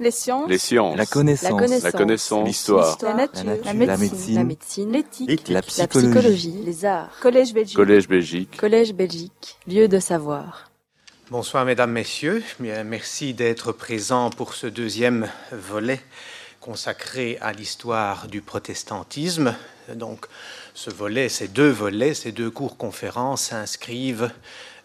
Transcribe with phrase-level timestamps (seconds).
[0.00, 0.48] Les sciences.
[0.48, 0.96] Les sciences.
[0.96, 1.82] La connaissance.
[1.82, 2.40] La connaissance.
[2.40, 2.46] La.
[2.46, 2.98] L'histoire.
[3.02, 3.44] La nature.
[3.44, 3.66] La nature.
[3.66, 4.90] La La médecine.
[4.90, 4.98] La.
[4.98, 5.48] L'éthique.
[5.48, 6.08] La La psychologie.
[6.08, 6.62] psychologie.
[6.64, 7.10] Les arts.
[7.20, 7.76] Collège Belgique.
[7.76, 8.56] Collège Belgique.
[8.56, 9.58] Collège Belgique.
[9.68, 10.70] Lieu de savoir.
[11.30, 12.42] Bonsoir mesdames, messieurs.
[12.60, 16.00] Bien, merci d'être présents pour ce deuxième volet
[16.60, 19.54] consacré à l'histoire du protestantisme.
[19.94, 20.26] Donc,
[20.80, 24.30] ce volet, ces deux volets, ces deux cours conférences s'inscrivent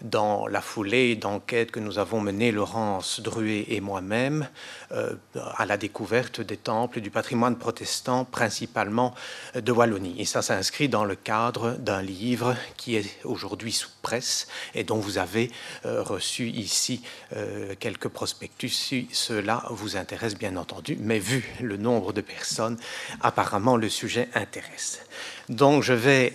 [0.01, 4.49] dans la foulée d'enquêtes que nous avons menées, Laurence Druet et moi-même,
[4.91, 5.15] euh,
[5.55, 9.15] à la découverte des temples et du patrimoine protestant, principalement
[9.55, 10.15] de Wallonie.
[10.19, 14.97] Et ça s'inscrit dans le cadre d'un livre qui est aujourd'hui sous presse et dont
[14.97, 15.49] vous avez
[15.85, 17.01] euh, reçu ici
[17.37, 18.69] euh, quelques prospectus.
[18.69, 22.77] Si cela vous intéresse, bien entendu, mais vu le nombre de personnes,
[23.21, 24.99] apparemment le sujet intéresse.
[25.49, 26.33] Donc je vais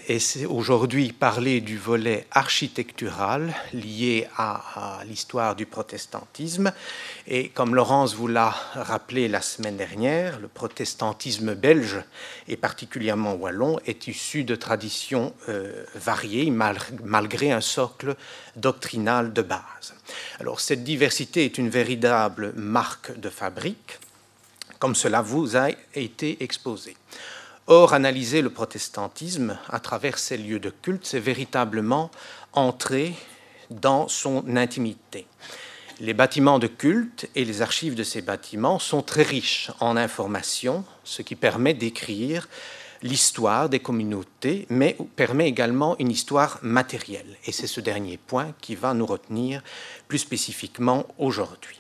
[0.48, 6.72] aujourd'hui parler du volet architectural lié à, l'histoire du protestantisme.
[7.26, 12.00] Et comme Laurence vous l'a rappelé la semaine dernière, le protestantisme belge,
[12.46, 18.14] et particulièrement wallon, est issu de traditions euh, variées, mal, malgré un socle
[18.54, 19.94] doctrinal de base.
[20.38, 23.98] Alors cette diversité est une véritable marque de fabrique,
[24.78, 26.94] comme cela vous a été exposé.
[27.72, 32.10] Or, analyser le protestantisme à travers ces lieux de culte, c'est véritablement
[32.52, 33.14] entrer
[33.70, 35.28] dans son intimité.
[36.00, 40.84] Les bâtiments de culte et les archives de ces bâtiments sont très riches en informations,
[41.04, 42.48] ce qui permet d'écrire
[43.02, 47.36] l'histoire des communautés, mais permet également une histoire matérielle.
[47.46, 49.62] Et c'est ce dernier point qui va nous retenir
[50.08, 51.79] plus spécifiquement aujourd'hui.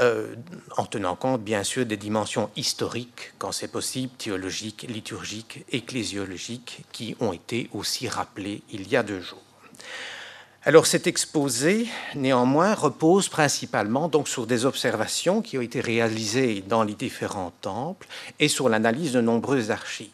[0.00, 0.34] Euh,
[0.76, 7.16] en tenant compte bien sûr des dimensions historiques, quand c'est possible, théologiques, liturgiques, ecclésiologiques, qui
[7.20, 9.42] ont été aussi rappelées il y a deux jours.
[10.64, 16.82] Alors cet exposé, néanmoins, repose principalement donc sur des observations qui ont été réalisées dans
[16.82, 18.08] les différents temples
[18.40, 20.08] et sur l'analyse de nombreuses archives.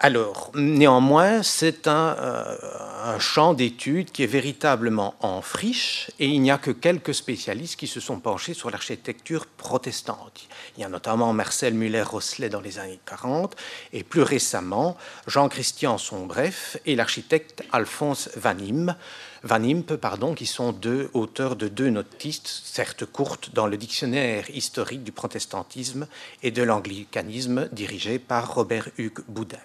[0.00, 6.50] Alors, néanmoins, c'est un, euh, champ d'études qui est véritablement en friche et il n'y
[6.50, 10.48] a que quelques spécialistes qui se sont penchés sur l'architecture protestante.
[10.76, 13.54] Il y a notamment Marcel Muller-Rosselet dans les années 40
[13.92, 14.96] et plus récemment
[15.28, 18.96] Jean-Christian Sombref et l'architecte Alphonse Vanim,
[19.44, 24.50] Van Impe, pardon, qui sont deux auteurs de deux notistes, certes courtes, dans le dictionnaire
[24.50, 26.08] historique du protestantisme
[26.42, 29.58] et de l'anglicanisme dirigé par Robert-Hugues Boudin.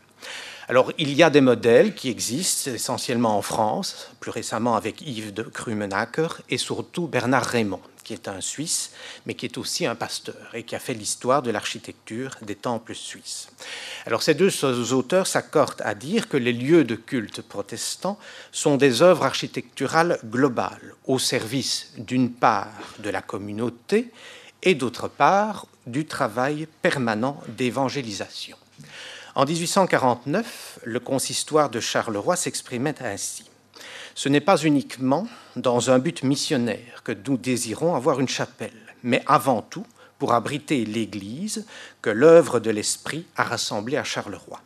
[0.69, 5.33] Alors, il y a des modèles qui existent essentiellement en France, plus récemment avec Yves
[5.33, 8.91] de Krumenacker et surtout Bernard Raymond, qui est un Suisse,
[9.25, 12.93] mais qui est aussi un pasteur et qui a fait l'histoire de l'architecture des temples
[12.93, 13.49] suisses.
[14.05, 18.19] Alors, ces deux auteurs s'accordent à dire que les lieux de culte protestants
[18.51, 22.67] sont des œuvres architecturales globales, au service d'une part
[22.99, 24.11] de la communauté
[24.61, 28.57] et d'autre part du travail permanent d'évangélisation.
[29.39, 33.45] En 1849, le consistoire de Charleroi s'exprimait ainsi.
[34.13, 39.23] Ce n'est pas uniquement dans un but missionnaire que nous désirons avoir une chapelle, mais
[39.27, 39.85] avant tout
[40.17, 41.65] pour abriter l'Église
[42.01, 44.59] que l'œuvre de l'Esprit a rassemblée à Charleroi.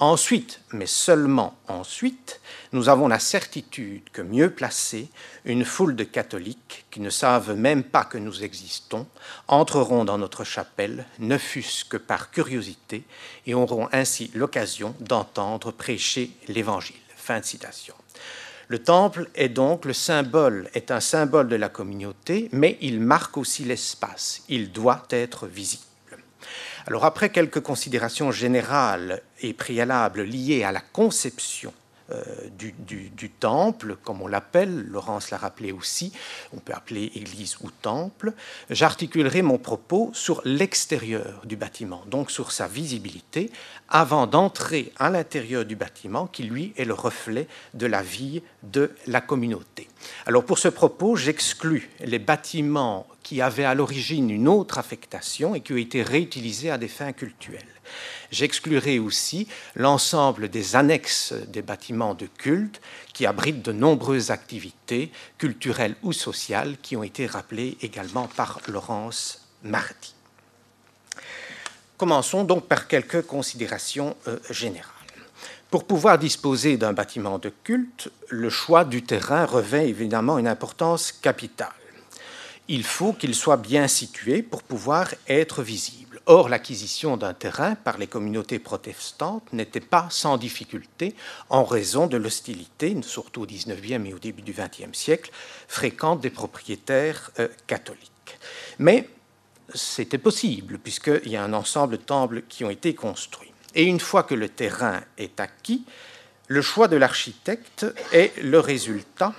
[0.00, 2.42] Ensuite, mais seulement ensuite,
[2.72, 5.08] nous avons la certitude que mieux placés,
[5.44, 9.06] une foule de catholiques qui ne savent même pas que nous existons
[9.48, 13.04] entreront dans notre chapelle, ne fût-ce que par curiosité,
[13.46, 16.96] et auront ainsi l'occasion d'entendre prêcher l'Évangile.
[17.16, 17.94] Fin de citation.
[18.68, 23.36] Le temple est donc le symbole, est un symbole de la communauté, mais il marque
[23.36, 24.42] aussi l'espace.
[24.48, 25.82] Il doit être visible.
[26.86, 31.74] Alors après quelques considérations générales et préalables liées à la conception
[32.58, 36.12] du, du, du, temple, comme on l'appelle, Laurence l'a rappelé aussi,
[36.52, 38.32] on peut appeler église ou temple,
[38.68, 43.50] j'articulerai mon propos sur l'extérieur du bâtiment, donc sur sa visibilité,
[43.90, 48.92] avant d'entrer à l'intérieur du bâtiment qui, lui, est le reflet de la vie de
[49.06, 49.88] la communauté.
[50.26, 55.60] Alors pour ce propos, j'exclus les bâtiments qui avaient à l'origine une autre affectation et
[55.60, 57.64] qui ont été réutilisés à des fins cultuelles.
[58.30, 62.80] J'exclurai aussi l'ensemble des annexes des bâtiments de culte
[63.12, 69.48] qui abritent de nombreuses activités culturelles ou sociales qui ont été rappelées également par Laurence
[69.64, 70.14] Marty.
[72.00, 74.88] Commençons donc par quelques considérations euh, générales.
[75.70, 81.12] Pour pouvoir disposer d'un bâtiment de culte, le choix du terrain revêt évidemment une importance
[81.12, 81.68] capitale.
[82.68, 86.22] Il faut qu'il soit bien situé pour pouvoir être visible.
[86.24, 91.14] Or, l'acquisition d'un terrain par les communautés protestantes n'était pas sans difficulté
[91.50, 95.30] en raison de l'hostilité, surtout au XIXe et au début du XXe siècle,
[95.68, 98.38] fréquente des propriétaires euh, catholiques.
[98.78, 99.06] Mais
[99.74, 103.52] c'était possible, puisqu'il y a un ensemble de temples qui ont été construits.
[103.74, 105.84] Et une fois que le terrain est acquis,
[106.48, 109.32] le choix de l'architecte est le résultat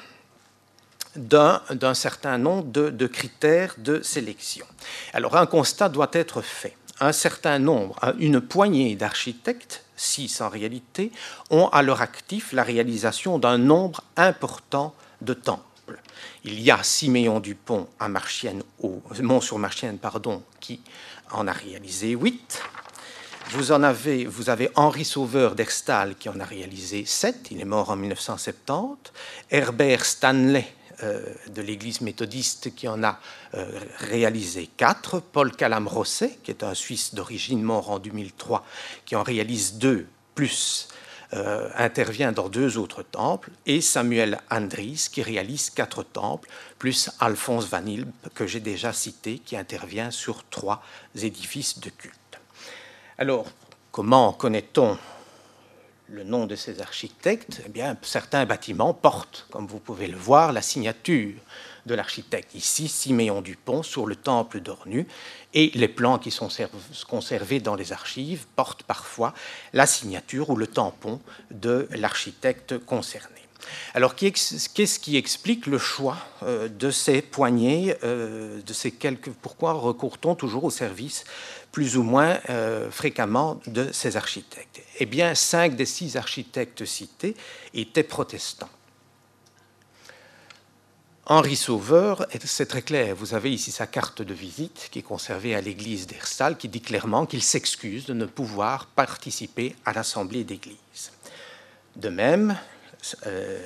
[1.15, 4.65] d'un certain nombre de, critères de sélection.
[5.13, 6.77] Alors un constat doit être fait.
[7.01, 11.11] Un certain nombre, une poignée d'architectes, six en réalité,
[11.49, 15.63] ont à leur actif la réalisation d'un nombre important de temples.
[16.43, 20.81] Il y a Siméon Dupont à Marchienne, au Mont-sur-Marchienne, pardon, qui
[21.31, 22.61] en a réalisé huit.
[23.51, 27.65] Vous, en avez, vous avez Henri Sauveur d'Erstal qui en a réalisé sept, il est
[27.65, 29.11] mort en 1970.
[29.49, 30.65] Herbert Stanley
[31.03, 33.19] euh, de l'Église méthodiste qui en a
[33.55, 33.67] euh,
[33.97, 35.19] réalisé quatre.
[35.19, 38.63] Paul Calam-Rosset, qui est un Suisse d'origine mort en 2003,
[39.05, 40.05] qui en réalise deux,
[40.35, 40.87] plus
[41.33, 47.67] euh, intervient dans deux autres temples, et Samuel Andries, qui réalise quatre temples, plus Alphonse
[47.67, 47.83] Van
[48.35, 50.83] que j'ai déjà cité, qui intervient sur trois
[51.15, 52.39] édifices de culte.
[53.17, 53.45] Alors,
[53.91, 54.97] comment connaît-on
[56.09, 60.51] le nom de ces architectes, eh bien, certains bâtiments portent, comme vous pouvez le voir,
[60.51, 61.35] la signature
[61.85, 62.53] de l'architecte.
[62.55, 65.07] Ici, Siméon Dupont sur le temple d'Ornu,
[65.53, 66.49] et les plans qui sont
[67.07, 69.33] conservés dans les archives portent parfois
[69.73, 71.19] la signature ou le tampon
[71.51, 73.41] de l'architecte concerné.
[73.93, 79.73] Alors, qu'est-ce qui explique le choix euh, de ces poignées, euh, de ces quelques Pourquoi
[79.73, 81.23] recourt-on toujours au service
[81.71, 84.81] plus ou moins euh, fréquemment de ces architectes?
[84.99, 87.35] Eh bien, cinq des six architectes cités
[87.73, 88.69] étaient protestants.
[91.31, 95.55] Henri Sauveur, c'est très clair, vous avez ici sa carte de visite qui est conservée
[95.55, 101.13] à l'église d'Erstal, qui dit clairement qu'il s'excuse de ne pouvoir participer à l'assemblée d'église.
[101.95, 102.57] De même,
[103.27, 103.65] euh,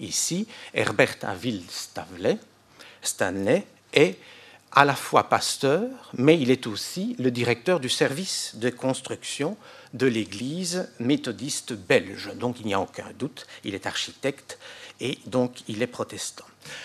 [0.00, 1.62] ici, Herbert Aville
[3.02, 4.16] Stanley est
[4.70, 9.58] à la fois pasteur, mais il est aussi le directeur du service de construction
[9.92, 12.32] de l'Église méthodiste belge.
[12.36, 14.58] Donc il n'y a aucun doute, il est architecte
[15.02, 16.44] et donc il est protestant.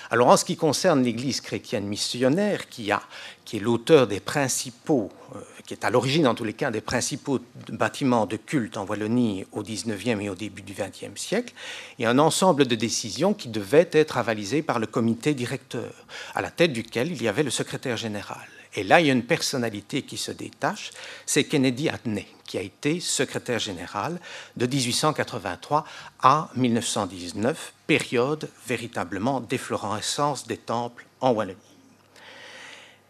[0.10, 5.76] Alors en ce qui concerne l'Église chrétienne missionnaire, qui, est l'auteur des principaux, euh, qui
[5.76, 9.62] est à l'origine en tous les cas des principaux bâtiments de culte en Wallonie au
[9.62, 11.54] XIXe et au début du XXe siècle,
[12.00, 15.94] il y a un ensemble de décisions qui devaient être avalisées par le comité directeur,
[16.34, 18.48] à la tête duquel il y avait le secrétaire général.
[18.76, 20.92] Et là, il y a une personnalité qui se détache,
[21.26, 24.20] c'est Kennedy Atney, qui a été secrétaire général
[24.56, 25.86] de 1883
[26.22, 31.58] à 1919, période véritablement d'efflorescence des temples en Wallonie.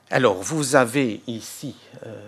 [0.10, 1.76] Alors, vous avez ici
[2.06, 2.22] euh,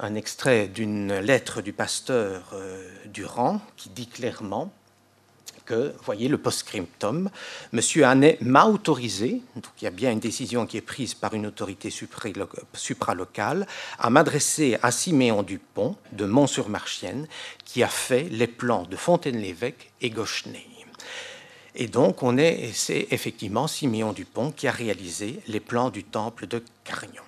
[0.00, 4.72] un extrait d'une lettre du pasteur euh, Durand qui dit clairement
[5.68, 7.28] que, voyez le post-scriptum,
[7.74, 7.80] M.
[8.02, 11.46] Hannet m'a autorisé, donc il y a bien une décision qui est prise par une
[11.46, 13.66] autorité supralocale,
[13.98, 17.26] à m'adresser à Siméon Dupont de Mont-sur-Marchienne,
[17.66, 20.64] qui a fait les plans de Fontaine-l'Évêque et Gauchenay.
[21.80, 26.48] Et donc, on est, c'est effectivement Siméon Dupont qui a réalisé les plans du temple
[26.48, 27.22] de Carignan.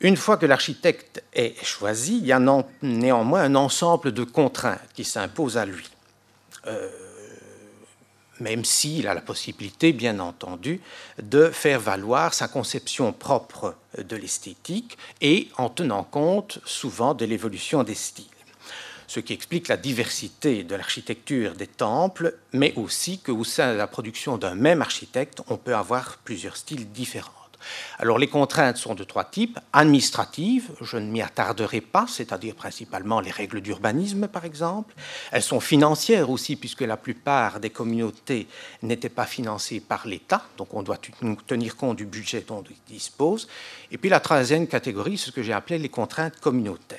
[0.00, 2.40] Une fois que l'architecte est choisi, il y a
[2.82, 5.88] néanmoins un ensemble de contraintes qui s'imposent à lui.
[6.66, 6.90] Euh,
[8.40, 10.80] même s'il a la possibilité, bien entendu,
[11.22, 17.82] de faire valoir sa conception propre de l'esthétique et en tenant compte souvent de l'évolution
[17.84, 18.26] des styles.
[19.06, 23.86] Ce qui explique la diversité de l'architecture des temples, mais aussi qu'au sein de la
[23.86, 27.37] production d'un même architecte, on peut avoir plusieurs styles différents.
[27.98, 29.58] Alors les contraintes sont de trois types.
[29.72, 34.94] Administratives, je ne m'y attarderai pas, c'est-à-dire principalement les règles d'urbanisme par exemple.
[35.32, 38.46] Elles sont financières aussi, puisque la plupart des communautés
[38.82, 40.98] n'étaient pas financées par l'État, donc on doit
[41.46, 43.48] tenir compte du budget dont on dispose.
[43.90, 46.98] Et puis la troisième catégorie, c'est ce que j'ai appelé les contraintes communautaires.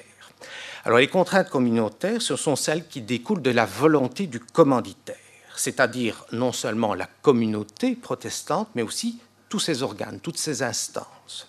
[0.86, 5.18] Alors les contraintes communautaires, ce sont celles qui découlent de la volonté du commanditaire,
[5.56, 11.48] c'est-à-dire non seulement la communauté protestante, mais aussi tous ces organes, toutes ces instances.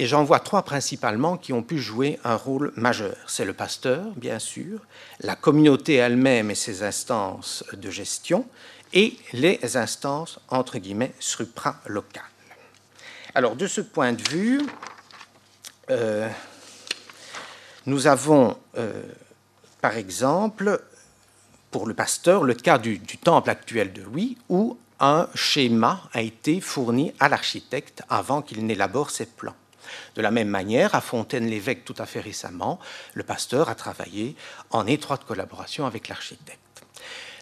[0.00, 3.16] Et j'en vois trois principalement qui ont pu jouer un rôle majeur.
[3.26, 4.80] C'est le pasteur, bien sûr,
[5.20, 8.46] la communauté elle-même et ses instances de gestion,
[8.92, 12.22] et les instances, entre guillemets, supralocales.
[13.34, 14.62] Alors, de ce point de vue,
[15.90, 16.28] euh,
[17.86, 19.02] nous avons, euh,
[19.80, 20.80] par exemple,
[21.70, 26.22] pour le pasteur, le cas du, du temple actuel de Louis, où un schéma a
[26.22, 29.54] été fourni à l'architecte avant qu'il n'élabore ses plans.
[30.16, 32.78] De la même manière, à Fontaine-l'Évêque, tout à fait récemment,
[33.14, 34.36] le pasteur a travaillé
[34.70, 36.60] en étroite collaboration avec l'architecte.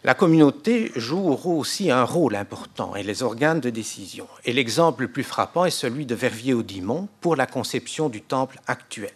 [0.04, 4.28] La communauté joue aussi un rôle important et les organes de décision.
[4.44, 9.10] Et l'exemple le plus frappant est celui de Verviers-Audimont pour la conception du temple actuel.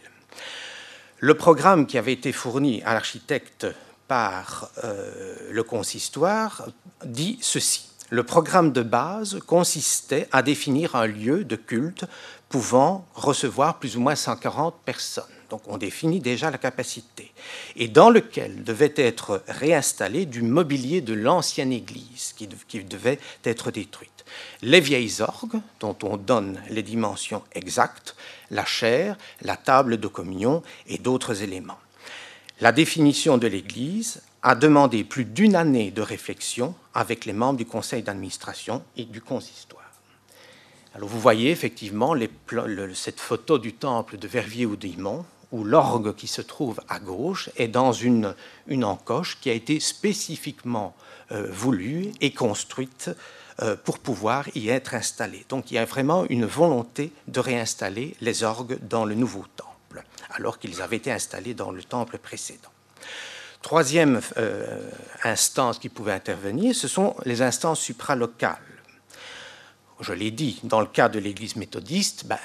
[1.18, 3.66] Le programme qui avait été fourni à l'architecte
[4.08, 6.66] par euh, le consistoire
[7.04, 7.89] dit ceci.
[8.10, 12.04] Le programme de base consistait à définir un lieu de culte
[12.48, 15.24] pouvant recevoir plus ou moins 140 personnes.
[15.48, 17.32] Donc on définit déjà la capacité.
[17.76, 22.48] Et dans lequel devait être réinstallé du mobilier de l'ancienne église qui,
[22.84, 24.24] devait être détruite.
[24.62, 28.16] Les vieilles orgues, dont on donne les dimensions exactes,
[28.50, 31.78] la chair, la table de communion et d'autres éléments.
[32.60, 37.66] La définition de l'Église a demandé plus d'une année de réflexion avec les membres du
[37.66, 39.80] conseil d'administration et du consistoire.
[40.94, 42.14] Alors vous voyez effectivement
[42.94, 47.92] cette photo du temple de Verviers-Oudimont, où l'orgue qui se trouve à gauche est dans
[47.92, 48.34] une,
[48.82, 50.94] encoche qui a été spécifiquement
[51.32, 53.10] euh, voulue et construite
[53.60, 55.44] euh, pour pouvoir y être installé.
[55.48, 60.04] Donc il y a vraiment une volonté de réinstaller les orgues dans le nouveau temple,
[60.30, 62.70] alors qu'ils avaient été installés dans le temple précédent.
[63.62, 64.90] Troisième euh,
[65.22, 68.56] instance qui pouvait intervenir, ce sont les instances supralocales.
[70.00, 72.38] Je l'ai dit, dans le cas de l'Église méthodiste, ben,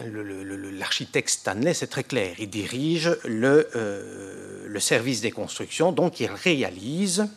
[0.77, 6.29] l'architecte Stanley, c'est très clair, il dirige le, euh, le service des constructions, donc il
[6.29, 7.29] réalise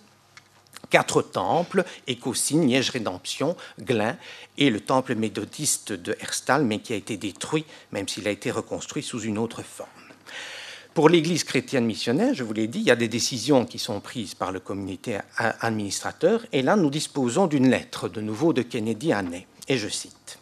[0.91, 4.17] quatre temples, Écosine, Liège Rédemption, Glin
[4.57, 8.51] et le temple méthodiste de Herstal, mais qui a été détruit, même s'il a été
[8.51, 9.89] reconstruit sous une autre forme.
[10.99, 14.01] Pour l'Église chrétienne missionnaire, je vous l'ai dit, il y a des décisions qui sont
[14.01, 19.13] prises par le communauté administrateur, et là nous disposons d'une lettre de nouveau de Kennedy
[19.13, 20.41] Annay, et je cite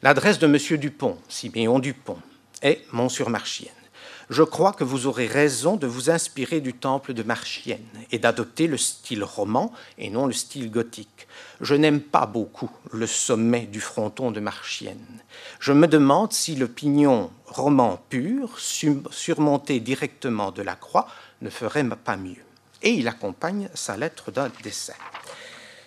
[0.00, 0.78] L'adresse de M.
[0.78, 2.16] Dupont, Siméon Dupont,
[2.62, 3.68] est Mont-sur-Marchienne
[4.30, 8.66] je crois que vous aurez raison de vous inspirer du temple de Marchienne et d'adopter
[8.66, 11.27] le style roman et non le style gothique.
[11.60, 15.22] Je n'aime pas beaucoup le sommet du fronton de Marchienne.
[15.58, 21.08] Je me demande si le pignon roman pur, surmonté directement de la croix,
[21.42, 22.44] ne ferait pas mieux.
[22.82, 24.94] Et il accompagne sa lettre d'un dessin.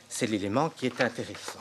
[0.10, 1.60] C'est l'élément qui est intéressant.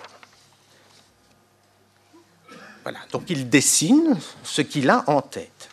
[2.83, 5.69] Voilà, donc il dessine ce qu'il a en tête.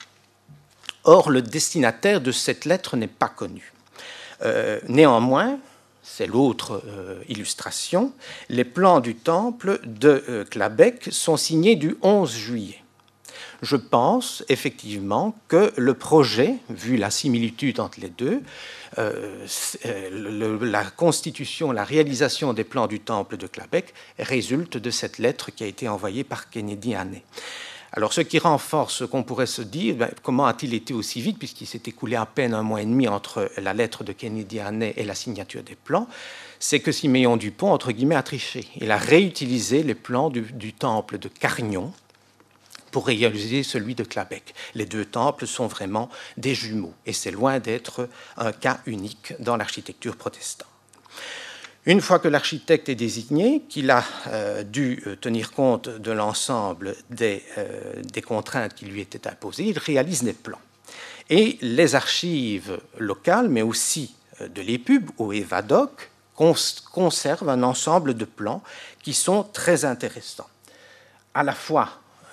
[1.05, 3.73] Or, le destinataire de cette lettre n'est pas connu.
[4.43, 5.57] Euh, néanmoins,
[6.09, 8.13] c'est l'autre euh, illustration,
[8.49, 12.81] les plans du temple de euh, Clabec sont signés du 11 juillet.
[13.61, 18.41] Je pense effectivement que le projet, vu la similitude entre les deux,
[18.97, 25.63] la constitution, la réalisation des plans du temple de Clabec résulte de cette lettre qui
[25.63, 27.23] a été envoyée par Kennedy Annay.
[27.93, 31.39] Alors, ce qui renforce ce qu'on pourrait se dire, ben, comment a-t-il été aussi vite,
[31.39, 34.93] puisqu'il s'est écoulé à peine un mois et demi entre la lettre de Kennedy Annay
[34.97, 36.07] et la signature des plans,
[36.59, 38.67] c'est que Siméon Dupont, entre guillemets, a triché.
[38.81, 41.93] Il a réutilisé les plans du, du temple de Carignon
[42.91, 44.53] pour réaliser celui de Clabec.
[44.75, 49.55] Les deux temples sont vraiment des jumeaux, et c'est loin d'être un cas unique dans
[49.55, 50.67] l'architecture protestante.
[51.87, 56.97] Une fois que l'architecte est désigné, qu'il a euh, dû euh, tenir compte de l'ensemble
[57.09, 60.59] des, euh, des, contraintes qui lui étaient imposées, il réalise des plans.
[61.29, 68.61] Et les archives locales, mais aussi de l'EPUB ou EVADOC, conservent un ensemble de plans
[69.01, 70.49] qui sont très intéressants.
[71.33, 71.89] À la fois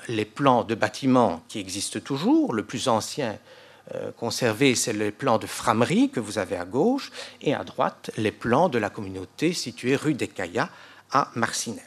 [0.08, 3.38] les plans de bâtiments qui existent toujours, le plus ancien
[3.94, 7.10] euh, conservé, c'est le plan de Framerie que vous avez à gauche,
[7.42, 10.70] et à droite, les plans de la communauté située rue des Caillas
[11.10, 11.82] à Marcinelle.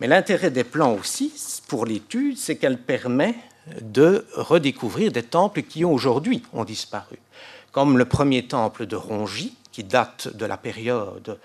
[0.00, 1.32] Mais l'intérêt des plans aussi,
[1.68, 3.34] pour l'étude, c'est qu'elle permet
[3.80, 7.18] de redécouvrir des temples qui aujourd'hui ont disparu,
[7.70, 11.38] comme le premier temple de Rongy, qui date de la période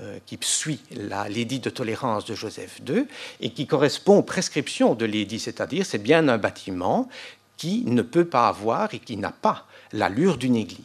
[0.00, 0.80] euh, qui suit
[1.28, 3.06] l'édit de tolérance de Joseph II
[3.40, 7.08] et qui correspond aux prescriptions de l'édit, c'est-à-dire c'est bien un bâtiment
[7.56, 10.84] qui ne peut pas avoir et qui n'a pas l'allure d'une église.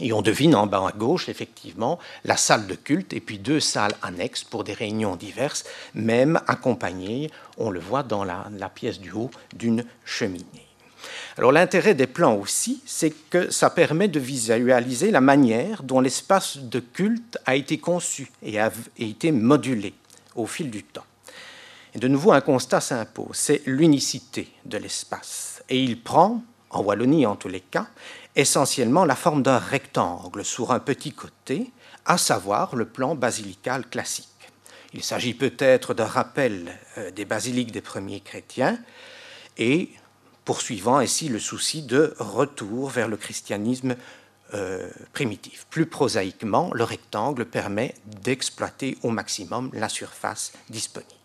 [0.00, 3.60] Et on devine en bas à gauche, effectivement, la salle de culte et puis deux
[3.60, 5.64] salles annexes pour des réunions diverses,
[5.94, 10.66] même accompagnées, on le voit dans la, pièce du haut, d'une cheminée.
[11.36, 16.58] Alors l'intérêt des plans aussi, c'est que ça permet de visualiser la manière dont l'espace
[16.58, 19.94] de culte a été conçu et a été modulé
[20.34, 21.04] au fil du temps.
[21.98, 25.64] De nouveau, un constat s'impose, c'est l'unicité de l'espace.
[25.68, 27.88] Et il prend, en Wallonie en tous les cas,
[28.36, 31.72] essentiellement la forme d'un rectangle sur un petit côté,
[32.04, 34.28] à savoir le plan basilical classique.
[34.94, 38.78] Il s'agit peut-être d'un rappel euh, des basiliques des premiers chrétiens
[39.56, 39.90] et
[40.44, 43.96] poursuivant ainsi le souci de retour vers le christianisme
[44.54, 45.66] euh, primitif.
[45.68, 51.17] Plus prosaïquement, le rectangle permet d'exploiter au maximum la surface disponible.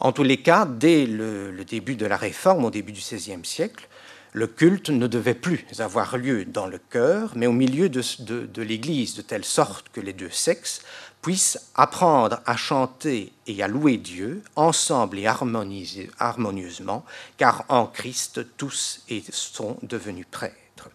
[0.00, 3.88] En tous les cas, dès le, début de la Réforme, au début du XVIe siècle,
[4.32, 8.62] le culte ne devait plus avoir lieu dans le cœur, mais au milieu de, de
[8.62, 10.82] l'Église, de telle sorte que les deux sexes
[11.22, 17.04] puissent apprendre à chanter et à louer Dieu ensemble et harmonieusement,
[17.38, 20.90] car en Christ tous sont devenus prêtres.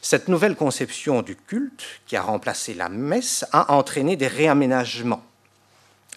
[0.00, 5.25] Cette nouvelle conception du culte, qui a remplacé la messe, a entraîné des réaménagements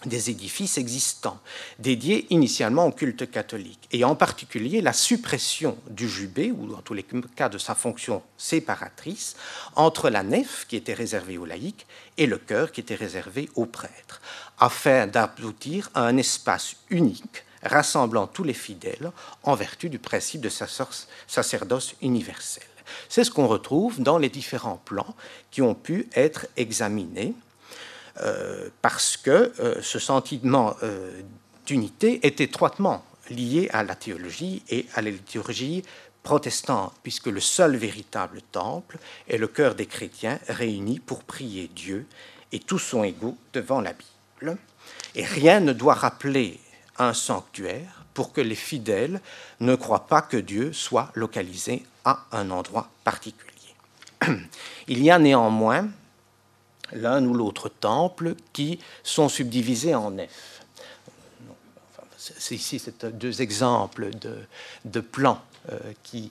[0.06, 1.38] des édifices existants,
[1.78, 6.94] dédiés initialement au culte catholique, et en particulier la suppression du jubé, ou dans tous
[6.94, 7.04] les
[7.36, 9.36] cas de sa fonction séparatrice,
[9.76, 13.66] entre la nef, qui était réservée aux laïcs, et le chœur, qui était réservé aux
[13.66, 14.20] prêtres,
[14.58, 20.50] afin d'aboutir à un espace unique rassemblant tous les fidèles en vertu du principe de
[21.26, 22.64] sacerdoce universel.
[23.08, 25.14] C'est ce qu'on retrouve dans les différents plans
[25.50, 27.34] qui ont pu être examinés
[28.82, 31.22] parce que euh, ce sentiment euh,
[31.66, 35.84] d'unité est étroitement lié à la théologie et à la liturgie
[36.22, 38.98] protestante, puisque le seul véritable temple
[39.28, 42.06] est le cœur des chrétiens réunis pour prier Dieu,
[42.52, 44.58] et tous sont égaux devant la Bible.
[45.14, 46.60] Et rien ne doit rappeler
[46.98, 49.20] un sanctuaire pour que les fidèles
[49.60, 53.50] ne croient pas que Dieu soit localisé à un endroit particulier.
[54.88, 55.88] Il y a néanmoins
[56.92, 60.62] l'un ou l'autre temple qui sont subdivisés en nefs.
[62.50, 64.10] ici, c'est deux exemples
[64.84, 66.30] de, plans euh, qui,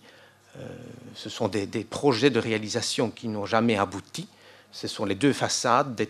[0.58, 0.68] euh,
[1.16, 4.28] ce sont des, projets de réalisation qui n'ont jamais abouti.
[4.72, 6.10] Ce sont les deux façades des,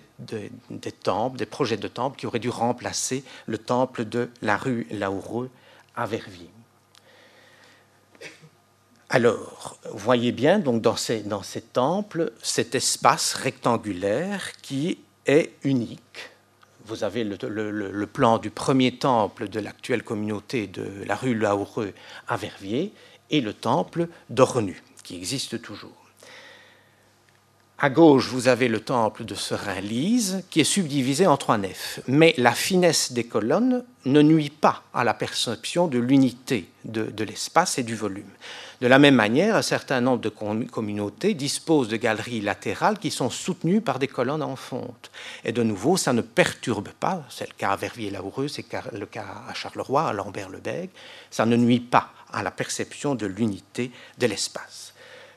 [0.70, 4.86] des, temples, des projets de temples qui auraient dû remplacer le temple de la rue
[4.92, 5.50] Laoureux
[5.96, 6.52] à Verviers.
[9.12, 16.30] Alors, voyez bien donc dans ces, dans ces temples cet espace rectangulaire qui est unique.
[16.86, 21.94] Vous avez le, plan du premier temple de l'actuelle communauté de la rue Laoureux
[22.28, 22.94] à Verviers
[23.32, 25.99] et le temple d'Ornu, qui existe toujours.
[27.82, 32.02] À gauche, vous avez le temple de Serein-Lise, qui est subdivisé en trois nefs.
[32.10, 37.80] Mais la finesse des colonnes ne nuit pas à la perception de l'unité de, l'espace
[37.80, 38.28] et du volume.
[38.82, 43.30] De la même manière, un certain nombre de communautés disposent de galeries latérales qui sont
[43.30, 45.10] soutenues par des colonnes en fonte.
[45.46, 49.26] Et de nouveau, ça ne perturbe pas, c'est le cas à Verviers-Laoureux, c'est le cas
[49.48, 50.90] à Charleroi, à Lambert-le-Bègue,
[51.32, 54.94] ça ne nuit pas à la perception de l'unité de l'espace.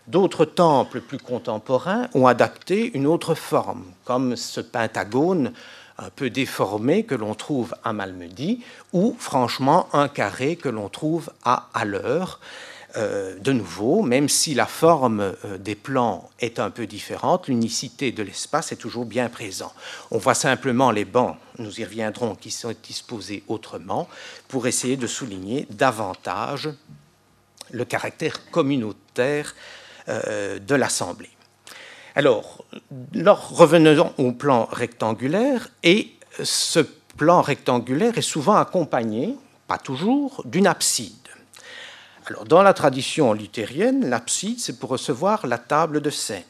[0.08, 5.52] D'autres temples plus contemporains ont adapté une autre forme, comme ce pentagone
[5.98, 11.30] un peu déformé que l'on trouve à Malmedy, ou franchement un carré que l'on trouve
[11.44, 12.24] à Haller.
[12.96, 18.12] Euh, de nouveau, même si la forme euh, des plans est un peu différente, l'unicité
[18.12, 19.72] de l'espace est toujours bien présente.
[20.10, 24.08] On voit simplement les bancs, nous y reviendrons, qui sont disposés autrement,
[24.48, 26.68] pour essayer de souligner davantage
[27.70, 29.54] le caractère communautaire
[30.08, 31.30] de l'Assemblée.
[32.14, 32.64] Alors,
[33.14, 36.12] revenons au plan rectangulaire, et
[36.42, 36.80] ce
[37.16, 39.36] plan rectangulaire est souvent accompagné,
[39.66, 41.16] pas toujours, d'une abside.
[42.26, 46.44] Alors, dans la tradition luthérienne, l'abside, c'est pour recevoir la table de scène.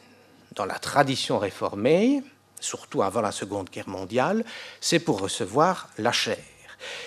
[0.54, 2.22] Dans la tradition réformée,
[2.60, 4.44] surtout avant la Seconde Guerre mondiale,
[4.80, 6.38] c'est pour recevoir la chair.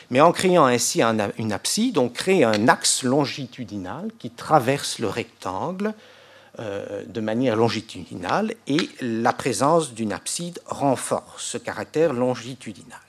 [0.10, 5.93] Mais en créant ainsi une abside, on crée un axe longitudinal qui traverse le rectangle
[6.60, 13.00] euh, de manière longitudinale et la présence d'une abside renforce ce caractère longitudinal,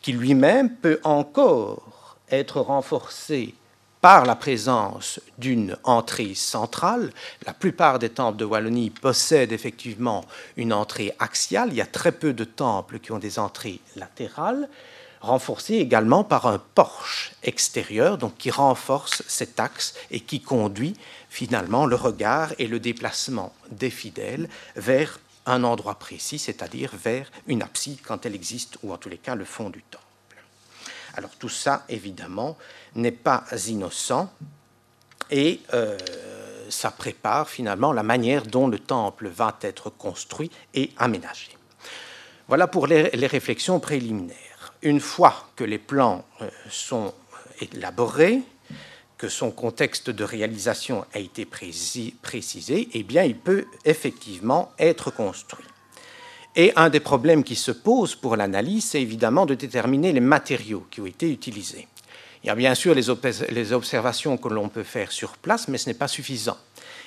[0.00, 3.54] qui lui-même peut encore être renforcé
[4.00, 7.12] par la présence d'une entrée centrale.
[7.46, 10.24] La plupart des temples de Wallonie possèdent effectivement
[10.56, 11.68] une entrée axiale.
[11.70, 14.68] Il y a très peu de temples qui ont des entrées latérales,
[15.20, 20.94] renforcées également par un porche extérieur, donc qui renforce cet axe et qui conduit
[21.28, 27.62] finalement le regard et le déplacement des fidèles vers un endroit précis, c'est-à-dire vers une
[27.62, 30.04] abside quand elle existe, ou en tous les cas le fond du temple.
[31.14, 32.56] Alors tout ça, évidemment,
[32.94, 34.30] n'est pas innocent
[35.30, 35.98] et euh,
[36.68, 41.56] ça prépare finalement la manière dont le temple va être construit et aménagé.
[42.46, 44.36] Voilà pour les, réflexions préliminaires.
[44.82, 47.12] Une fois que les plans euh, sont
[47.60, 48.42] élaborés,
[49.16, 55.66] que son contexte de réalisation a été précisé, eh bien, il peut effectivement être construit.
[56.54, 60.86] Et un des problèmes qui se pose pour l'analyse, c'est évidemment de déterminer les matériaux
[60.90, 61.88] qui ont été utilisés.
[62.42, 65.90] Il y a bien sûr les, observations que l'on peut faire sur place, mais ce
[65.90, 66.56] n'est pas suffisant.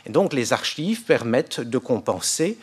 [0.05, 2.57] Et donc les archives permettent de compenser,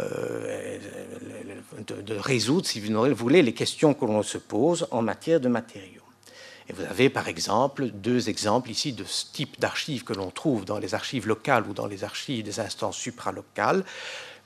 [0.00, 5.48] de, de, résoudre, si vous voulez, les questions que l'on se pose en matière de
[5.48, 6.02] matériaux.
[6.68, 10.64] Et vous avez par exemple deux exemples ici de ce type d'archives que l'on trouve
[10.64, 13.84] dans les archives locales ou dans les archives des instances supralocales.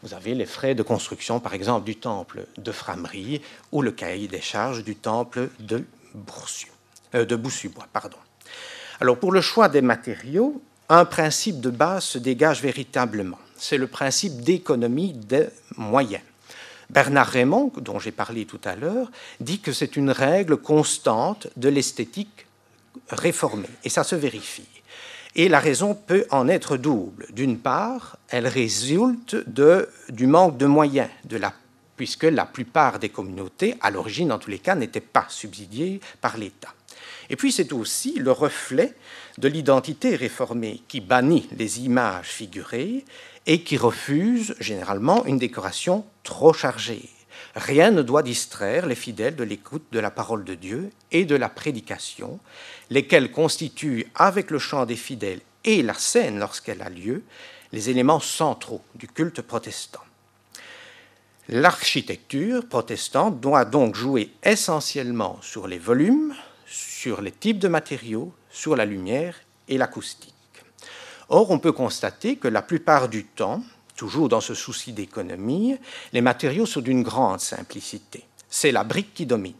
[0.02, 3.40] Vous avez les frais de construction, par exemple, du temple de Framerie
[3.72, 5.84] ou le cahier des charges du temple de,
[7.14, 7.86] euh, de Boussubois.
[7.92, 8.16] Pardon.
[9.00, 13.38] Alors, pour le choix des matériaux, un principe de base se dégage véritablement.
[13.58, 16.22] C'est le principe d'économie des moyens.
[16.90, 21.68] Bernard Raymond, dont j'ai parlé tout à l'heure, dit que c'est une règle constante de
[21.68, 22.46] l'esthétique
[23.10, 24.68] réformée, et ça se vérifie.
[25.34, 27.26] Et la raison peut en être double.
[27.30, 31.10] D'une part, elle résulte de, du manque de moyens,
[31.96, 36.38] puisque la plupart des communautés, à l'origine en tous les cas, n'étaient pas subsidiées par
[36.38, 36.72] l'État.
[37.30, 38.94] Et puis c'est aussi le reflet
[39.36, 43.04] de l'identité réformée qui bannit les images figurées
[43.46, 47.08] et qui refuse généralement une décoration trop chargée.
[47.54, 51.34] Rien ne doit distraire les fidèles de l'écoute de la parole de Dieu et de
[51.34, 52.38] la prédication,
[52.90, 57.22] lesquels constituent, avec le chant des fidèles et la scène lorsqu'elle a lieu,
[57.72, 60.00] les éléments centraux du culte protestant.
[61.48, 66.34] L'architecture protestante doit donc jouer essentiellement sur les volumes,
[67.00, 69.36] sur les types de matériaux, sur la lumière
[69.68, 70.34] et l'acoustique.
[71.28, 73.62] Or, on peut constater que la plupart du temps,
[73.94, 75.76] toujours dans ce souci d'économie,
[76.12, 78.24] les matériaux sont d'une grande simplicité.
[78.50, 79.54] C'est la brique qui domine.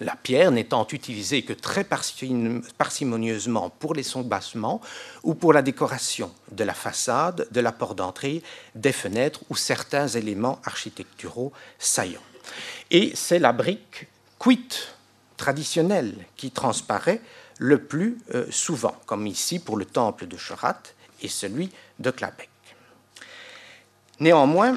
[0.00, 4.82] La pierre n'étant utilisée que très parcimonieusement pour les sombassements
[5.22, 8.42] ou pour la décoration de la façade, de la porte d'entrée,
[8.74, 12.20] des fenêtres ou certains éléments architecturaux saillants.
[12.90, 14.06] Et c'est la brique
[14.38, 14.99] cuite
[15.40, 17.22] traditionnelle qui transparaît
[17.58, 20.82] le plus euh, souvent, comme ici pour le temple de Chorat
[21.22, 22.50] et celui de Clabec.
[24.20, 24.76] Néanmoins,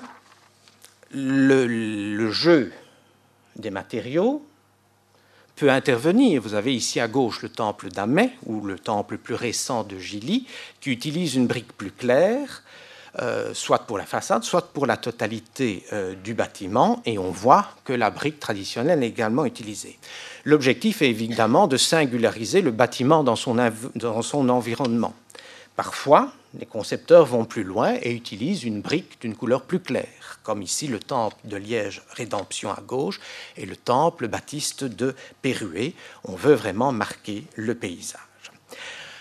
[1.12, 2.72] le, jeu
[3.58, 4.46] des matériaux
[5.58, 6.42] peut intervenir.
[6.42, 10.48] Vous avez ici à gauche le temple d'Amé, ou le temple plus récent de Gilly,
[10.80, 12.64] qui utilise une brique plus claire,
[13.22, 17.68] euh, soit pour la façade, soit pour la totalité euh, du bâtiment, et on voit
[17.86, 20.00] que la brique traditionnelle est également utilisée.
[20.46, 25.14] L'objectif est évidemment de singulariser le bâtiment dans son, environnement.
[25.76, 30.64] Parfois, les concepteurs vont plus loin et utilisent une brique d'une couleur plus claire, comme
[30.64, 33.20] ici le temple de Liège Rédemption à gauche
[33.58, 35.94] et le temple baptiste de Pérué.
[36.24, 38.20] On veut vraiment marquer le paysage.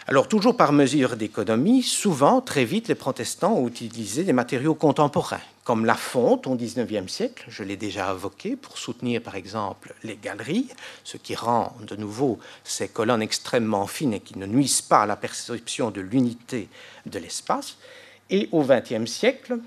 [0.08, 5.40] Alors, toujours par mesure d'économie, souvent, très vite, les protestants ont utilisé des matériaux contemporains,
[5.62, 10.16] comme la fonte au XIXe siècle, je l'ai déjà évoqué, pour soutenir par exemple les
[10.16, 10.66] galeries,
[11.04, 15.06] ce qui rend de nouveau ces colonnes extrêmement fines et qui ne nuisent pas à
[15.06, 16.68] la perception de l'unité
[17.06, 17.76] de l'espace.
[18.28, 19.58] Et au XXe siècle,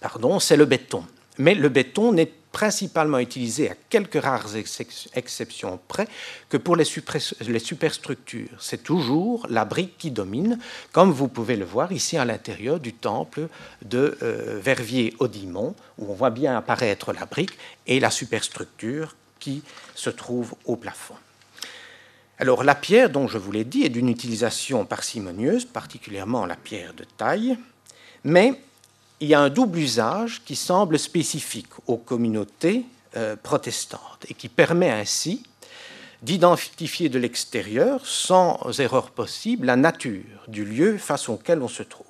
[0.00, 1.04] pardon, c'est le béton.
[1.38, 6.08] Mais le béton n'est principalement utilisé à quelques rares exceptions près
[6.48, 8.48] que pour les, superstructures.
[8.58, 10.58] C'est toujours la brique qui domine,
[10.92, 13.48] comme vous pouvez le voir ici à l'intérieur du temple
[13.84, 17.56] de euh, Verviers-Audimont, où on voit bien apparaître la brique
[17.86, 19.62] et la superstructure qui
[19.94, 21.14] se trouve au plafond.
[22.38, 26.94] Alors la pierre, dont je vous l'ai dit, est d'une utilisation parcimonieuse, particulièrement la pierre
[26.94, 27.58] de taille,
[28.24, 28.60] mais
[29.20, 32.84] il y a un double usage qui semble spécifique aux communautés
[33.16, 35.42] euh, protestantes et qui permet ainsi
[36.22, 42.06] d'identifier de l'extérieur, sans erreur possible, la nature du lieu face auquel on se trouve.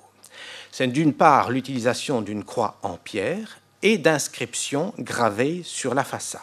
[0.71, 6.41] C'est d'une part l'utilisation d'une croix en pierre et d'inscriptions gravées sur la façade.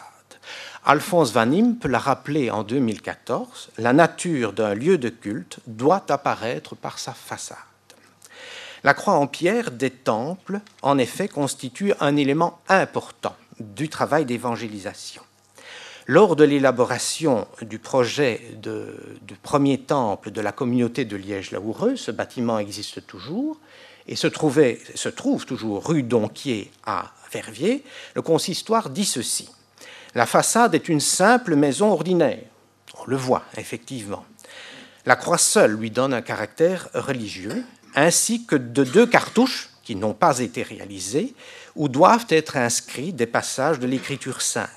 [0.85, 6.75] Alphonse Van Impe l'a rappelé en 2014, la nature d'un lieu de culte doit apparaître
[6.75, 7.57] par sa façade.
[8.83, 15.23] La croix en pierre des temples, en effet, constitue un élément important du travail d'évangélisation.
[16.05, 22.59] Lors de l'élaboration du projet du premier temple de la communauté de Liège-Laoureux, ce bâtiment
[22.59, 23.59] existe toujours
[24.07, 27.83] et se, se trouve toujours rue Donquier à Verviers,
[28.15, 29.49] le consistoire dit ceci.
[30.15, 32.39] La façade est une simple maison ordinaire.
[32.99, 34.25] On le voit, effectivement.
[35.05, 37.65] La croix seule lui donne un caractère religieux
[37.97, 41.33] ainsi que de deux cartouches qui n'ont pas été réalisées,
[41.75, 44.69] où doivent être inscrits des passages de l'Écriture sainte.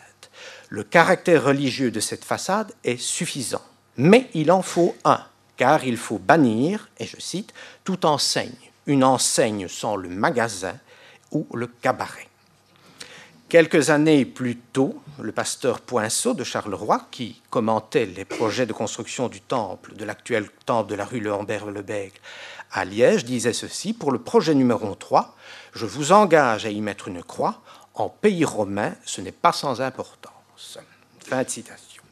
[0.71, 3.63] Le caractère religieux de cette façade est suffisant,
[3.99, 5.21] mais il en faut un,
[5.59, 7.53] car il faut bannir, et je cite,
[7.85, 8.55] toute enseigne,
[8.87, 10.79] une enseigne sans le magasin
[11.31, 12.29] ou le cabaret.
[13.51, 19.29] Quelques années plus tôt, le pasteur Poinceau de Charleroi, qui commentait les projets de construction
[19.29, 22.15] du temple, de l'actuel temple de la rue Le Bec,
[22.73, 25.35] à Liège, disait ceci Pour le projet numéro 3,
[25.75, 27.61] je vous engage à y mettre une croix.
[27.95, 30.79] En pays romain, ce n'est pas sans importance.
[31.27, 32.03] Fin de citation.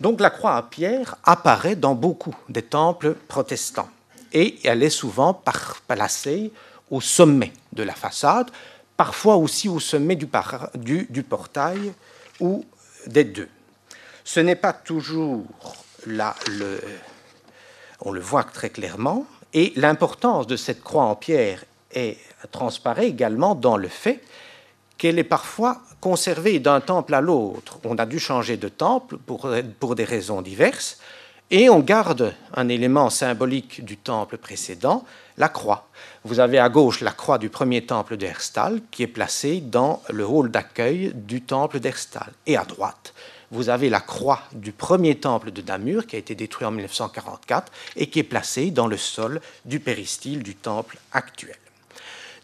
[0.00, 3.88] Donc la croix à pierre apparaît dans beaucoup des temples protestants
[4.32, 5.40] et elle est souvent
[5.86, 6.52] placée
[6.90, 8.50] au sommet de la façade,
[8.96, 10.28] parfois aussi au sommet du,
[11.08, 11.92] du portail
[12.40, 12.64] ou
[13.06, 13.48] des deux.
[14.24, 15.44] Ce n'est pas toujours
[16.06, 16.80] là, le,
[18.00, 22.18] on le voit très clairement, et l'importance de cette croix en pierre est,
[22.50, 24.22] transparaît également dans le fait
[24.98, 27.78] qu'elle est parfois conservée d'un temple à l'autre.
[27.84, 30.98] On a dû changer de temple pour, des raisons diverses,
[31.50, 35.04] et on garde un élément symbolique du temple précédent,
[35.36, 35.88] la croix.
[36.24, 40.24] Vous avez à gauche la croix du premier temple d'Herstal qui est placée dans le
[40.24, 42.32] hall d'accueil du temple d'Herstal.
[42.46, 43.12] Et à droite,
[43.52, 47.70] vous avez la croix du premier temple de Namur qui a été détruit en 1944
[47.96, 51.56] et qui est placée dans le sol du péristyle du temple actuel.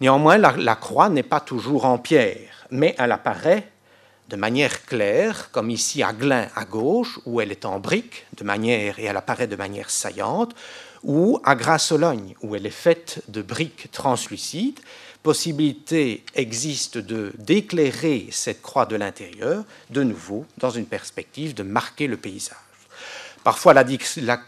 [0.01, 3.69] Néanmoins, la, croix n'est pas toujours en pierre, mais elle apparaît
[4.29, 8.45] de manière claire, comme ici à Glin à gauche, où elle est en brique de
[8.45, 10.55] manière et elle apparaît de manière saillante,
[11.03, 14.81] ou à Grasse-Sologne, où elle est faite de briques translucides.
[15.23, 22.07] Possibilité existe de d'éclairer cette croix de l'intérieur, de nouveau, dans une perspective de marquer
[22.07, 22.57] le paysage.
[23.45, 23.85] Parfois, la,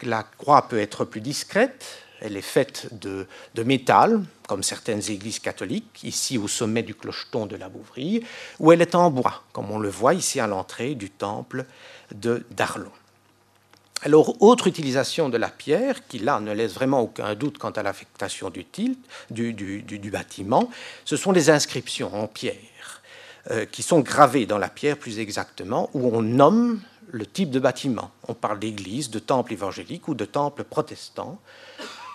[0.02, 1.84] la croix peut être plus discrète,
[2.20, 7.46] elle est faite de, de, métal, comme certaines églises catholiques, ici au sommet du clocheton
[7.46, 8.22] de la Bouvrie,
[8.58, 11.64] ou elle est en bois, comme on le voit ici à l'entrée du temple
[12.14, 12.92] de d'Arlon.
[14.02, 17.82] Alors, autre utilisation de la pierre, qui là ne laisse vraiment aucun doute quant à
[17.82, 18.64] l'affectation du,
[19.30, 20.70] du, du, bâtiment,
[21.04, 23.02] ce sont les inscriptions en pierre,
[23.50, 27.60] euh, qui sont gravées dans la pierre plus exactement, où on nomme le type de
[27.60, 28.10] bâtiment.
[28.26, 31.38] On parle d'église, de temple évangélique ou de temple protestant.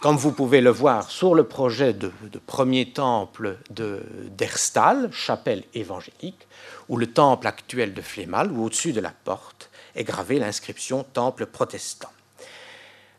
[0.02, 6.48] Comme vous pouvez le voir sur le projet de, de premier temple d'Erstal, chapelle évangélique,
[6.90, 9.55] ou le temple actuel de Flémal, ou au-dessus de la porte,
[9.96, 12.10] est gravée l'inscription Temple protestant.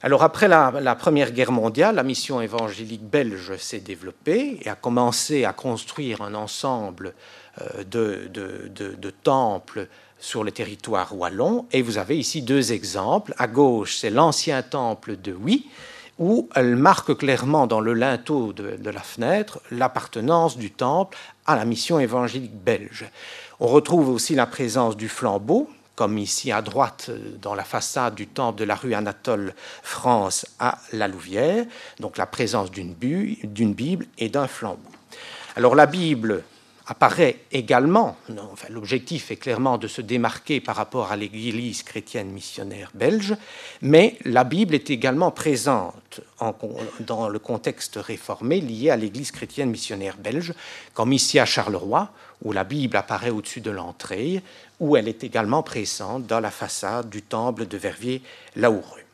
[0.03, 5.45] Alors après la, Première Guerre mondiale, la mission évangélique belge s'est développée et a commencé
[5.45, 7.15] à construire un ensemble
[7.61, 11.67] euh, de, de, temples sur le territoire wallon.
[11.73, 13.35] Et vous avez ici deux exemples.
[13.39, 15.67] À gauche, c'est l'ancien temple de Huy,
[16.19, 21.65] où elle marque clairement dans le linteau de, la fenêtre l'appartenance du temple à la
[21.65, 23.07] mission évangélique belge.
[23.61, 27.11] On retrouve aussi la présence du flambeau, comme ici à droite
[27.43, 31.65] dans la façade du temple de la rue Anatole France à la Louvière,
[31.99, 34.79] donc la présence d'une Bible et d'un flambeau.
[35.57, 36.45] Alors la Bible
[36.87, 38.16] apparaît également,
[38.68, 43.35] l'objectif est clairement de se démarquer par rapport à l'Église chrétienne missionnaire belge,
[43.83, 46.20] mais la Bible est également présente
[47.01, 50.55] dans le contexte réformé lié à l'Église chrétienne missionnaire belge,
[50.94, 52.11] comme ici à Charleroi,
[52.44, 54.42] où la Bible apparaît au-dessus de l'entrée,
[54.79, 59.06] où elle est également présente dans la façade du temple de Verviers-Laoureux.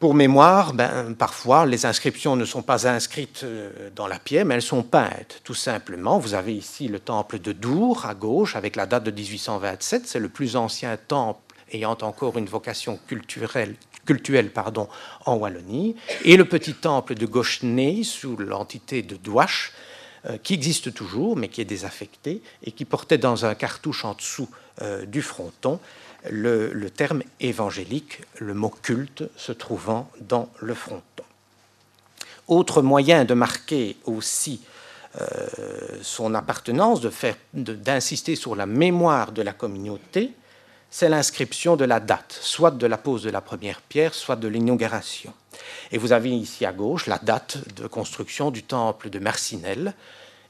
[0.00, 4.54] Pour mémoire, ben, parfois les inscriptions ne sont pas inscrites euh, dans la pierre, mais
[4.54, 6.18] elles sont peintes, tout simplement.
[6.18, 10.06] Vous avez ici le temple de Dour à gauche, avec la date de 1827.
[10.06, 11.40] C'est le plus ancien temple
[11.72, 14.88] ayant encore une vocation culturelle, cultuelle pardon,
[15.26, 15.96] en Wallonie.
[16.24, 19.72] Et le petit temple de Gauchenay, sous l'entité de Douache,
[20.26, 24.14] euh, qui existe toujours, mais qui est désaffecté, et qui portait dans un cartouche en
[24.14, 24.48] dessous
[24.82, 25.78] euh, du fronton
[26.30, 31.24] le, terme évangélique, le mot culte se trouvant dans le fronton.
[32.48, 34.60] Autre moyen de marquer aussi
[35.20, 35.26] euh,
[36.02, 37.00] son appartenance,
[37.52, 40.32] d'insister sur la mémoire de la communauté,
[40.90, 44.46] c'est l'inscription de la date, soit de la pose de la première pierre, soit de
[44.46, 45.32] l'inauguration.
[45.90, 49.94] Et vous avez ici à gauche la date de construction du temple de Mercinelle,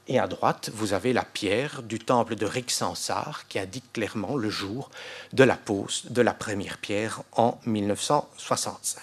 [0.07, 4.49] et à droite, vous avez la pierre du temple de Rixensart qui indique clairement le
[4.49, 4.91] jour
[5.33, 9.01] de la pose de la première pierre en 1965.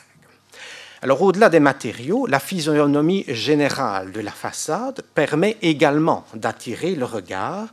[1.02, 7.66] Alors au-delà des matériaux, la physionomie générale de la façade permet également d'attirer le regard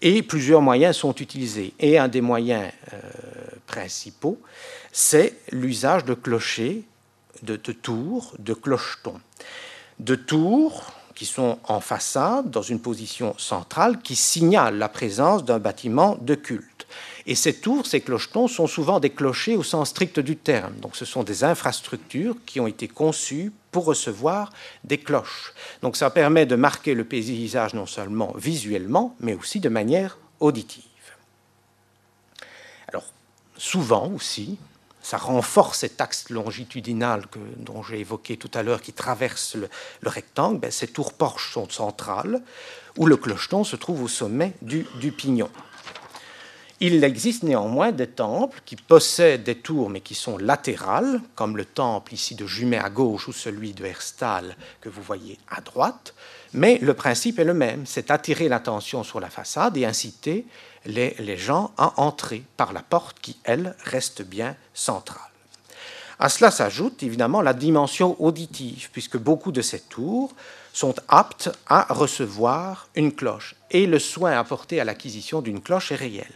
[0.00, 1.74] et plusieurs moyens sont utilisés.
[1.80, 3.00] Et un des moyens euh,
[3.66, 4.40] principaux,
[4.92, 6.84] c'est l'usage de clochers,
[7.42, 9.20] de, tours, de clochetons.
[9.98, 15.58] De tours qui sont en façade, dans une position centrale, qui signalent la présence d'un
[15.58, 16.86] bâtiment de culte.
[17.26, 20.74] Et ces tours, ces clochetons, sont souvent des clochers au sens strict du terme.
[20.76, 24.50] Donc ce sont des infrastructures qui ont été conçues pour recevoir
[24.84, 25.52] des cloches.
[25.82, 30.84] Donc ça permet de marquer le paysage non seulement visuellement, mais aussi de manière auditive.
[32.88, 33.04] Alors
[33.56, 34.58] souvent aussi,
[35.10, 39.68] ça renforce cet axe longitudinal que, dont j'ai évoqué tout à l'heure qui traverse le,
[40.08, 40.60] rectangle.
[40.60, 42.40] Ben, ces tours-porches sont centrales,
[42.96, 45.50] où le clocheton se trouve au sommet du, du pignon.
[46.78, 51.64] Il existe néanmoins des temples qui possèdent des tours mais qui sont latérales, comme le
[51.64, 56.14] temple ici de Jumet à gauche ou celui de Herstal que vous voyez à droite.
[56.52, 60.46] Mais le principe est le même, c'est attirer l'attention sur la façade et inciter
[60.86, 65.20] les, gens à entrer par la porte qui, elle, reste bien centrale.
[66.18, 70.34] À cela s'ajoute évidemment la dimension auditive, puisque beaucoup de ces tours
[70.72, 75.96] sont aptes à recevoir une cloche, et le soin apporté à l'acquisition d'une cloche est
[75.96, 76.32] réel.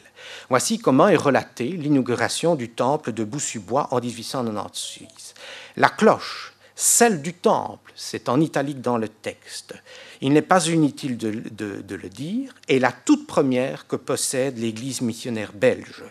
[0.48, 5.34] Voici comment est relatée l'inauguration du temple de Boussubois en 1896.
[5.76, 9.74] La cloche, celle du temple, c'est en italique dans le texte.
[10.20, 15.52] Il n'est pas inutile de, le dire, est la toute première que possède l'Église missionnaire
[15.52, 16.02] belge.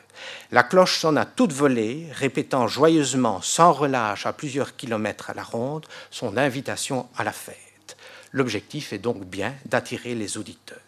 [0.51, 5.43] La cloche sonne à toute volée, répétant joyeusement, sans relâche, à plusieurs kilomètres à la
[5.43, 7.97] ronde, son invitation à la fête.
[8.31, 10.82] L'objectif est donc bien d'attirer les auditeurs.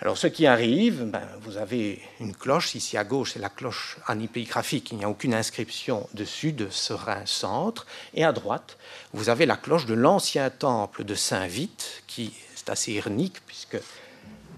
[0.00, 2.76] Alors, ce qui arrive, ben, vous avez une cloche.
[2.76, 4.92] Ici à gauche, c'est la cloche anipégraphique.
[4.92, 7.84] Il n'y a aucune inscription dessus de Serein Centre.
[8.14, 8.78] Et à droite,
[9.12, 13.74] vous avez la cloche de l'ancien temple de Saint-Vite, qui est assez ironique, puisque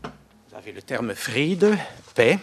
[0.03, 1.75] vous avez le terme Friede,
[2.15, 2.39] paix,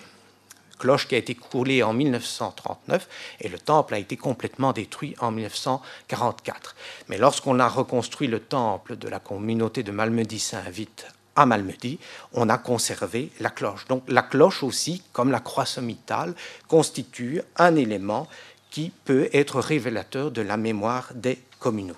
[0.79, 3.07] cloche qui a été coulée en 1939
[3.41, 6.75] et le temple a été complètement détruit en 1944.
[7.09, 11.99] Mais lorsqu'on a reconstruit le temple de la communauté de Malmedy-Saint-Vite à Malmedy,
[12.33, 13.87] on a conservé la cloche.
[13.87, 16.33] Donc la cloche aussi, comme la croix sommitale,
[16.67, 18.27] constitue un élément
[18.69, 21.97] qui peut être révélateur de la mémoire des communautés.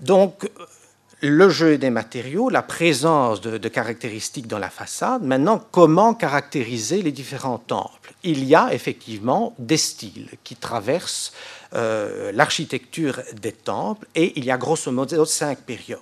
[0.00, 0.48] Donc
[1.22, 5.22] le jeu des matériaux, la présence de, caractéristiques dans la façade.
[5.22, 8.01] Maintenant, comment caractériser les différents temples?
[8.24, 11.32] Il y a effectivement des styles qui traversent
[11.74, 15.98] euh, l'architecture des temples, et il y a grosso modo cinq périodes.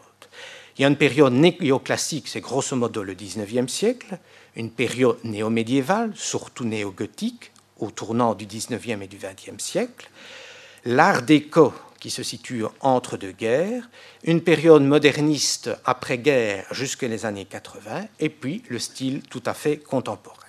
[0.76, 4.18] Il y a une période néoclassique, c'est grosso modo le 19e siècle,
[4.56, 10.11] une période néo-médiévale, surtout néo-gothique, au tournant du 19e et du 20e siècle,
[10.85, 13.88] l'art déco qui se situe entre deux guerres,
[14.24, 19.76] une période moderniste après-guerre jusqu'aux les années 80, et puis le style tout à fait
[19.76, 20.39] contemporain.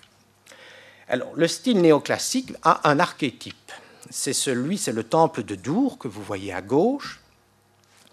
[1.11, 3.71] Alors, le style néoclassique a un archétype
[4.11, 7.21] c'est celui, c'est le temple de Dour que vous voyez à gauche,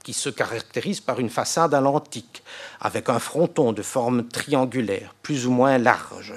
[0.04, 2.42] qui se caractérise par une façade à l'antique,
[2.80, 6.34] avec un fronton de forme triangulaire, plus ou moins large.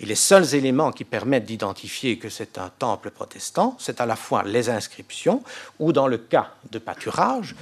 [0.00, 4.16] Et les seuls éléments qui permettent d'identifier que c'est un temple protestant, c'est à la
[4.16, 5.44] fois les inscriptions,
[5.78, 7.54] ou dans le cas de pâturage,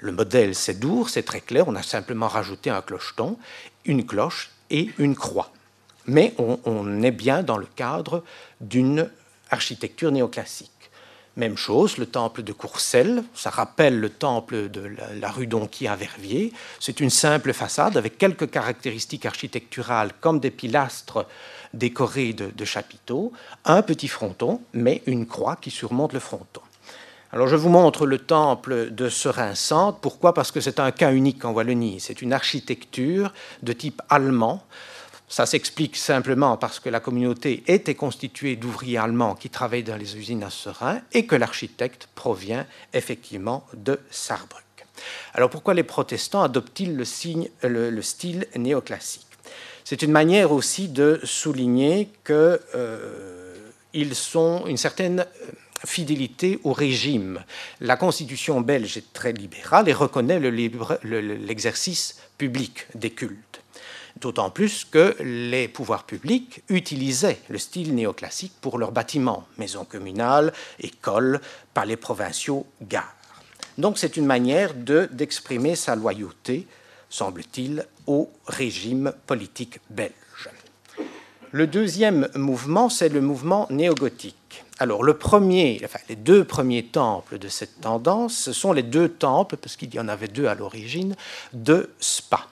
[0.00, 3.36] le modèle c'est Dour, c'est très clair, on a simplement rajouté un clocheton,
[3.84, 5.50] une cloche et une croix.
[6.06, 8.22] Mais on, est bien dans le cadre
[8.60, 9.08] d'une
[9.50, 10.70] architecture néoclassique.
[11.36, 14.88] Même chose, le temple de Courcelles, ça rappelle le temple de
[15.20, 16.52] la, rue Donquier à Verviers.
[16.78, 21.26] C'est une simple façade avec quelques caractéristiques architecturales comme des pilastres
[21.72, 23.32] décorés de, chapiteaux,
[23.64, 26.60] un petit fronton, mais une croix qui surmonte le fronton.
[27.32, 29.98] Alors je vous montre le temple de Serein-Centre.
[29.98, 30.34] Pourquoi?
[30.34, 31.98] Parce que c'est un cas unique en Wallonie.
[31.98, 33.32] C'est une architecture
[33.64, 34.62] de type allemand
[35.28, 40.16] ça s'explique simplement parce que la communauté était constituée d'ouvriers allemands qui travaillaient dans les
[40.16, 44.62] usines à Serein et que l'architecte provient effectivement de Sarrebruck.
[45.32, 49.26] Alors pourquoi les protestants adoptent-ils le, style néoclassique?
[49.84, 53.54] C'est une manière aussi de souligner qu'ils euh,
[54.12, 55.26] sont une certaine
[55.84, 57.44] fidélité au régime.
[57.80, 63.63] La constitution belge est très libérale et reconnaît l'exercice public des cultes.
[64.20, 70.52] D'autant plus que les pouvoirs publics utilisaient le style néoclassique pour leurs bâtiments, maisons communales,
[70.80, 71.40] écoles,
[71.74, 73.14] palais provinciaux, gares.
[73.76, 76.66] Donc c'est une manière d'exprimer sa loyauté,
[77.10, 80.12] semble-t-il, au régime politique belge.
[81.50, 84.64] Le deuxième mouvement, c'est le mouvement néogothique.
[84.80, 89.08] Alors le premier, enfin, les deux premiers temples de cette tendance, ce sont les deux
[89.08, 91.14] temples, parce qu'il y en avait deux à l'origine,
[91.52, 92.48] de Spa.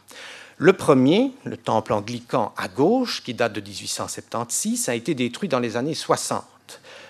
[0.62, 5.58] Le premier, le temple anglican à gauche, qui date de 1876, a été détruit dans
[5.58, 6.44] les années 60.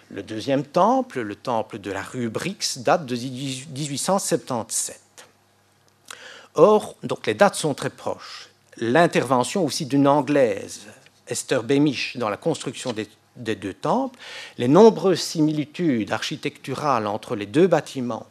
[0.08, 4.98] Le deuxième temple, le temple de la rue Brix, date de 1877.
[6.54, 8.48] Or, donc les dates sont très proches.
[8.78, 10.86] L'intervention aussi d'une Anglaise,
[11.28, 12.94] Esther Beamish, dans la construction
[13.36, 14.18] des deux temples,
[14.56, 18.26] les nombreuses similitudes architecturales entre les deux bâtiments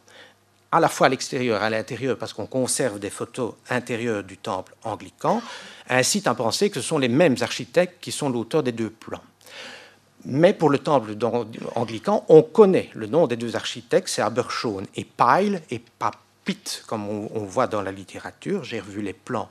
[0.72, 4.38] à la fois à l'extérieur et à l'intérieur, parce qu'on conserve des photos intérieures du
[4.38, 5.42] temple anglican,
[5.88, 9.20] incite à penser que ce sont les mêmes architectes qui sont l'auteur des deux plans.
[10.24, 11.14] Mais pour le temple
[11.74, 16.12] anglican, on connaît le nom des deux architectes, c'est Abershon et Pyle, et pas
[16.44, 18.64] Pitt, comme on, voit dans la littérature.
[18.64, 19.48] J'ai revu les plans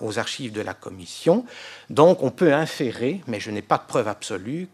[0.00, 1.44] aux archives de la commission.
[1.90, 4.68] Donc on peut inférer, mais je n'ai pas de preuve absolue,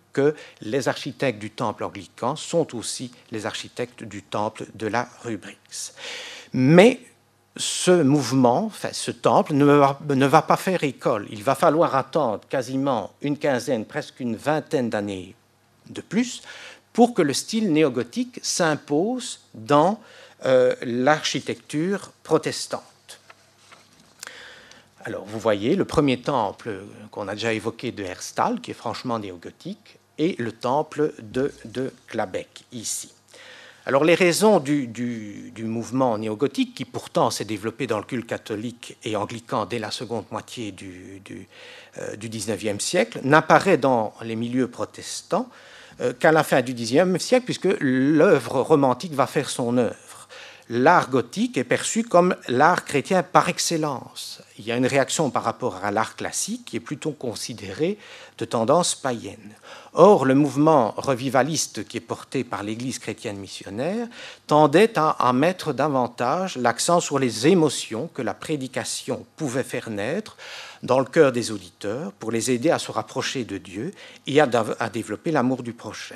[0.60, 5.92] les architectes du temple anglican sont aussi les architectes du temple de la Rubrix.
[6.52, 7.00] Mais
[7.56, 11.26] ce mouvement, ce temple ne va, ne va, pas faire école.
[11.30, 15.34] Il va falloir attendre quasiment une quinzaine, presque une vingtaine d'années
[15.88, 16.42] de plus
[16.92, 20.00] pour que le style néogothique s'impose dans
[20.46, 22.82] euh, l'architecture protestante.
[25.04, 29.18] Alors, vous voyez le premier temple qu'on a déjà évoqué de Herstal, qui est franchement
[29.18, 31.90] néogothique, et le temple de, de
[32.72, 33.12] ici.
[33.86, 39.16] Alors les raisons du, mouvement néogothique, qui pourtant s'est développé dans le culte catholique et
[39.16, 41.48] anglican dès la seconde moitié du, du,
[41.98, 45.48] euh, XIXe siècle, n'apparaît dans les milieux protestants
[46.02, 50.09] euh, qu'à la fin du Xe siècle, puisque l'œuvre romantique va faire son œuvre
[50.70, 54.40] l'art gothique est perçu comme l'art chrétien par excellence.
[54.56, 57.98] Il y a une réaction par rapport à l'art classique qui est plutôt considéré
[58.38, 59.56] de tendance païenne.
[59.94, 64.06] Or, le mouvement revivaliste qui est porté par l'Église chrétienne missionnaire
[64.46, 70.36] tendait à, mettre davantage l'accent sur les émotions que la prédication pouvait faire naître
[70.84, 73.92] dans le cœur des auditeurs pour les aider à se rapprocher de Dieu
[74.28, 76.14] et à développer l'amour du prochain.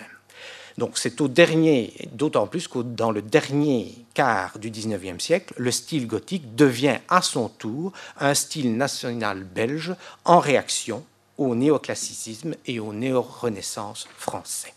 [0.79, 5.71] Donc c'est au dernier, d'autant plus que dans le dernier quart du XIXe siècle, le
[5.71, 9.95] style gothique devient à son tour un style national belge
[10.25, 11.05] en réaction
[11.39, 14.75] au néoclassicisme et au néo-renaissance français.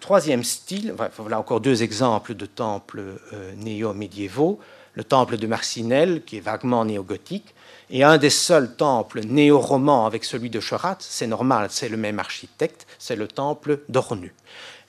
[0.00, 4.58] Troisième style, voilà encore deux exemples de temples euh, néo-médiévaux.
[4.94, 7.54] Le temple de Marcinelle, qui est vaguement néo-gothique,
[7.90, 12.18] et un des seuls temples néo-romans avec celui de Chorat, c'est normal, c'est le même
[12.18, 14.32] architecte, c'est le temple d'Ornu.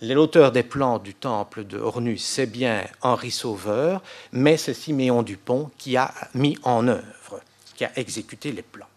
[0.01, 4.03] L'auteur des plans du temple de Ornu, c'est bien Henri Sauveur,
[4.33, 7.41] mais c'est Siméon Dupont qui a mis en œuvre,
[7.75, 8.87] qui a exécuté les plans.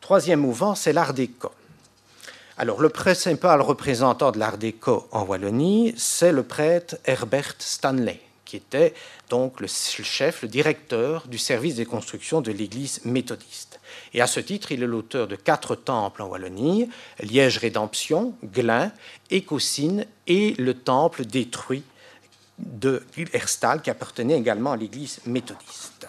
[0.00, 1.50] Troisième mouvement, c'est l'art déco.
[2.58, 8.56] Alors, le principal représentant de l'art déco en Wallonie, c'est le prêtre Herbert Stanley, qui
[8.56, 8.92] était
[9.30, 13.71] donc le chef, le directeur du service des constructions de l'Église méthodiste.
[14.14, 16.88] Et à ce titre, il est l'auteur de quatre temples en Wallonie,
[17.20, 18.92] Liège-Rédemption, Glin,
[19.30, 21.82] Écosine et le temple détruit
[22.58, 23.02] de
[23.32, 26.06] Herstal, qui appartenait également à l'Église méthodiste.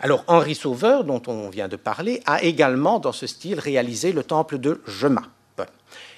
[0.00, 4.24] Alors Henri Sauveur, dont on vient de parler, a également dans ce style réalisé le
[4.24, 5.24] temple de Gemap.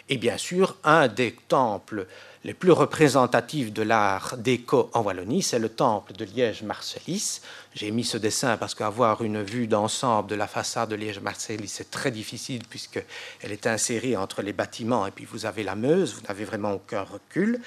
[0.09, 2.07] Et bien sûr, un des temples
[2.47, 7.41] les plus représentatifs de l'art déco en Wallonie, c'est le temple de Liège-Marcellis.
[7.75, 11.91] J'ai mis ce dessin parce qu'avoir une vue d'ensemble de la façade de Liège-Marcellis, c'est
[11.91, 13.03] très difficile puisqu'elle
[13.51, 17.03] est insérée entre les bâtiments et puis vous avez la Meuse, vous n'avez vraiment aucun
[17.03, 17.61] recul.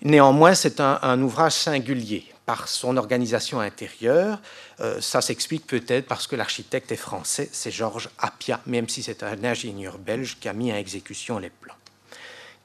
[0.00, 4.40] Néanmoins, c'est un, ouvrage singulier par son organisation intérieure.
[4.80, 9.22] Euh, ça s'explique peut-être parce que l'architecte est français, c'est Georges Appia, même si c'est
[9.22, 11.74] un ingénieur belge qui a mis en exécution les plans.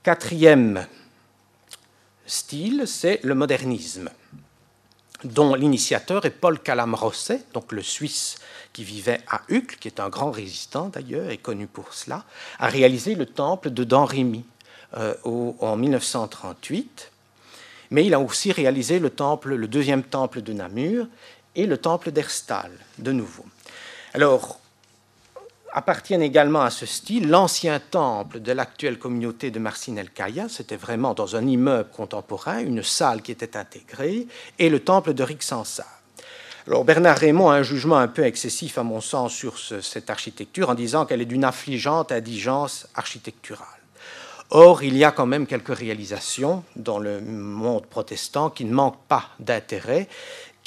[0.02, 0.88] Quatrième
[2.30, 4.10] style, c'est le modernisme,
[5.24, 8.38] dont l'initiateur est Paul Calam-Rosset, donc le Suisse
[8.72, 12.24] qui vivait à Uccle, qui est un grand résistant d'ailleurs et connu pour cela,
[12.60, 14.46] a réalisé le temple de Damrémy
[14.98, 17.12] euh, en 1938.
[17.92, 21.08] Mais il a aussi réalisé le temple, le deuxième temple de Namur
[21.56, 23.46] et le temple d'Erstal, de nouveau.
[24.14, 24.60] Alors,
[25.74, 31.36] appartiennent également à ce style l'ancien temple de l'actuelle communauté de Marcinelle-Caïa, c'était vraiment dans
[31.36, 36.02] un immeuble contemporain, une salle qui était intégrée, et le temple de Rixensart.
[36.68, 40.70] Alors Bernard Raymond a un jugement un peu excessif, à mon sens, sur cette architecture
[40.70, 43.68] en disant qu'elle est d'une affligeante indigence architecturale.
[44.52, 49.06] Or, il y a quand même quelques réalisations dans le monde protestant qui ne manquent
[49.08, 50.08] pas d'intérêt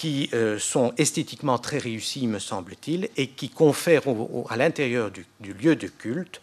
[0.03, 4.03] qui euh, sont esthétiquement très réussis, me semble-t-il, et qui confèrent
[4.49, 6.41] à l'intérieur du, lieu de culte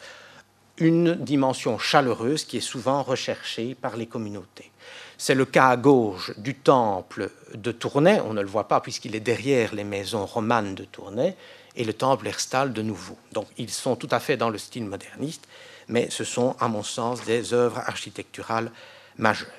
[0.78, 4.72] une dimension chaleureuse qui est souvent recherchée par les communautés.
[5.18, 9.14] C'est le cas à gauche du temple de Tournai, on ne le voit pas puisqu'il
[9.14, 11.36] est derrière les maisons romanes de Tournai,
[11.76, 13.18] et le temple Herstal de nouveau.
[13.34, 15.50] Donc ils sont tout à fait dans le style moderniste,
[15.90, 18.72] mais ce sont, à mon sens, des œuvres architecturales
[19.18, 19.50] majeures.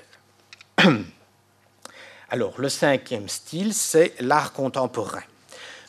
[2.33, 5.24] Alors, le cinquième style, c'est l'art contemporain,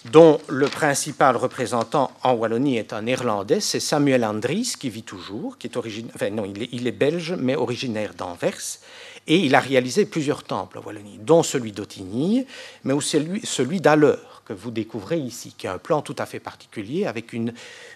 [0.06, 5.60] dont le principal représentant en Wallonie est un Néerlandais, c'est Samuel Andries, qui vit toujours,
[5.60, 8.80] qui est originaire, enfin non, il est, belge, mais originaire d'Anvers,
[9.28, 12.48] et il a réalisé plusieurs temples en Wallonie, dont celui d'Autigny,
[12.86, 16.26] mais aussi celui, celui d'Alleur, que vous découvrez ici, qui a un plan tout à
[16.26, 17.54] fait particulier, avec une,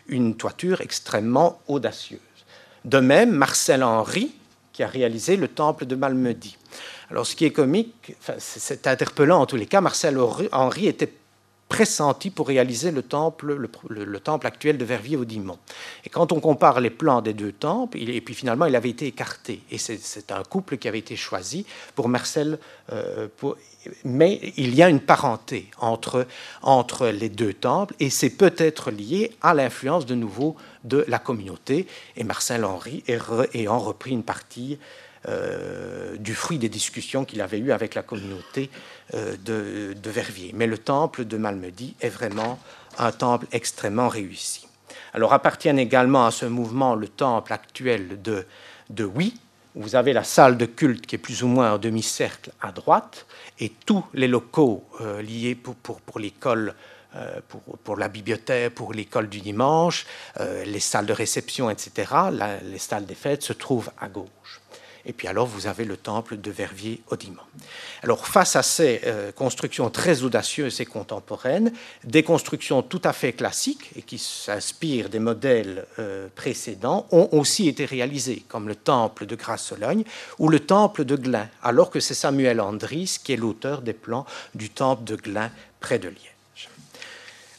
[0.08, 2.20] une toiture extrêmement audacieuse.
[2.84, 4.36] De même, Marcel Henry,
[4.76, 6.58] qui a réalisé le temple de Malmedy.
[7.10, 10.20] Alors, ce qui est comique, c'est interpellant en tous les cas, Marcel
[10.52, 11.14] Henry était
[11.70, 15.58] pressenti pour réaliser le temple, le, temple actuel de Verviers au Dimon.
[16.04, 19.08] Et quand on compare les plans des deux temples, et puis finalement il avait été
[19.08, 19.62] écarté.
[19.72, 21.66] Et c'est un couple qui avait été choisi
[21.96, 22.60] pour Marcel.
[22.92, 23.30] Euh,
[24.04, 26.28] mais il y a une parenté entre,
[26.62, 31.88] entre les deux temples, et c'est peut-être lié à l'influence de nouveau de la communauté.
[32.18, 33.04] Et Marcel Henry
[33.54, 34.78] ayant repris une partie
[35.28, 38.70] euh, du fruit des discussions qu'il avait eues avec la communauté
[39.16, 40.52] euh, de, Verviers.
[40.54, 42.60] Mais le temple de Malmedy est vraiment
[43.00, 44.68] un temple extrêmement réussi.
[45.14, 48.46] Alors appartiennent également à ce mouvement le temple actuel de,
[48.92, 49.34] de Oui,
[49.74, 53.26] vous avez la salle de culte qui est plus ou moins en demi-cercle à droite,
[53.60, 56.76] et tous les locaux euh, liés pour, l'école
[57.48, 60.06] pour, pour, la bibliothèque, pour l'école du dimanche,
[60.38, 62.12] les salles de réception, etc.,
[62.64, 64.60] les salles des fêtes se trouvent à gauche.
[65.06, 67.16] Et puis alors, vous avez le temple de Verviers au
[68.02, 71.72] Alors, face à ces euh, constructions très audacieuses et contemporaines,
[72.04, 77.68] des constructions tout à fait classiques et qui s'inspirent des modèles euh, précédents ont aussi
[77.68, 80.04] été réalisées, comme le temple de Grasse-Sologne
[80.40, 84.26] ou le temple de Glin, alors que c'est Samuel Andris qui est l'auteur des plans
[84.56, 86.70] du temple de Glin près de Liège.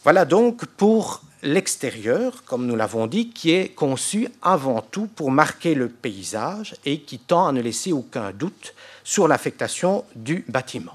[0.07, 5.75] Voilà donc pour l'extérieur, comme nous l'avons dit, qui est conçu avant tout pour marquer
[5.75, 10.93] le paysage et qui tend à ne laisser aucun doute sur l'affectation du bâtiment.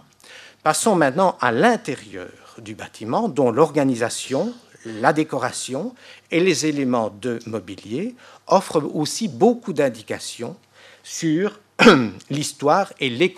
[0.63, 4.55] Passons maintenant à l'intérieur du bâtiment, dont l'organisation,
[4.87, 5.95] la décoration
[6.31, 8.15] et les éléments de mobilier
[8.47, 10.57] offrent aussi beaucoup d'indications
[11.03, 11.61] sur
[12.31, 13.35] l'histoire et les,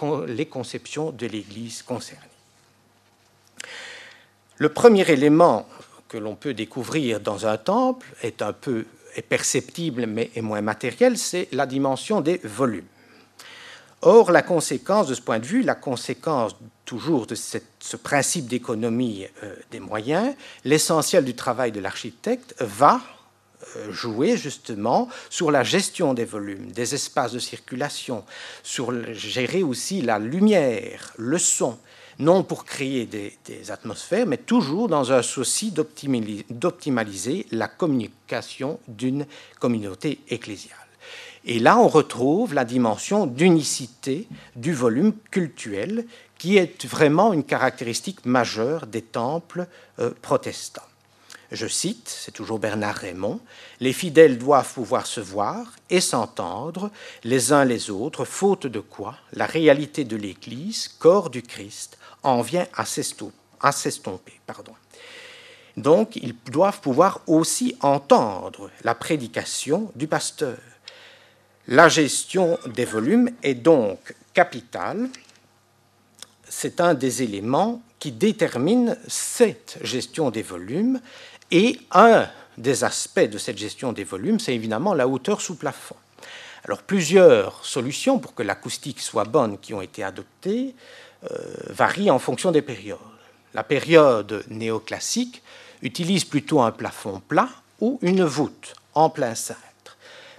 [0.47, 2.29] conceptions de l'Église concernée.
[4.57, 5.66] Le premier élément
[6.09, 8.84] que l'on peut découvrir dans un temple est un peu
[9.28, 12.86] perceptible mais est moins matériel, c'est la dimension des volumes.
[14.02, 19.26] Or, la conséquence de ce point de vue, la conséquence toujours de ce principe d'économie
[19.42, 20.34] euh, des moyens,
[20.64, 23.00] l'essentiel du travail de l'architecte va
[23.76, 28.24] euh, jouer justement sur la gestion des volumes, des espaces de circulation,
[28.62, 31.78] sur gérer aussi la lumière, le son,
[32.18, 39.26] non pour créer des, atmosphères, mais toujours dans un souci d'optimaliser la communication d'une
[39.58, 40.76] communauté ecclésiale.
[41.46, 46.06] Et là, on retrouve la dimension d'unicité du volume cultuel,
[46.38, 49.66] qui est vraiment une caractéristique majeure des temples
[49.98, 50.82] euh, protestants.
[51.52, 53.40] Je cite, c'est toujours Bernard Raymond,
[53.78, 56.90] Les fidèles doivent pouvoir se voir et s'entendre
[57.22, 62.43] les uns les autres, faute de quoi la réalité de l'Église, corps du Christ, en
[62.43, 64.41] vient à s'estomper.
[65.77, 70.59] Donc, ils doivent pouvoir aussi entendre la prédication du pasteur.
[71.66, 75.09] La gestion des volumes est donc capitale.
[76.49, 81.01] C'est un des éléments qui détermine cette gestion des volumes.
[81.51, 85.97] Et un des aspects de cette gestion des volumes, c'est évidemment la hauteur sous plafond.
[86.64, 90.75] Alors, plusieurs solutions pour que l'acoustique soit bonne qui ont été adoptées.
[91.31, 92.99] Euh, varie en fonction des périodes.
[93.55, 95.43] La période néoclassique
[95.81, 97.49] utilise plutôt un plafond plat
[97.81, 99.97] ou une voûte en plein cintre.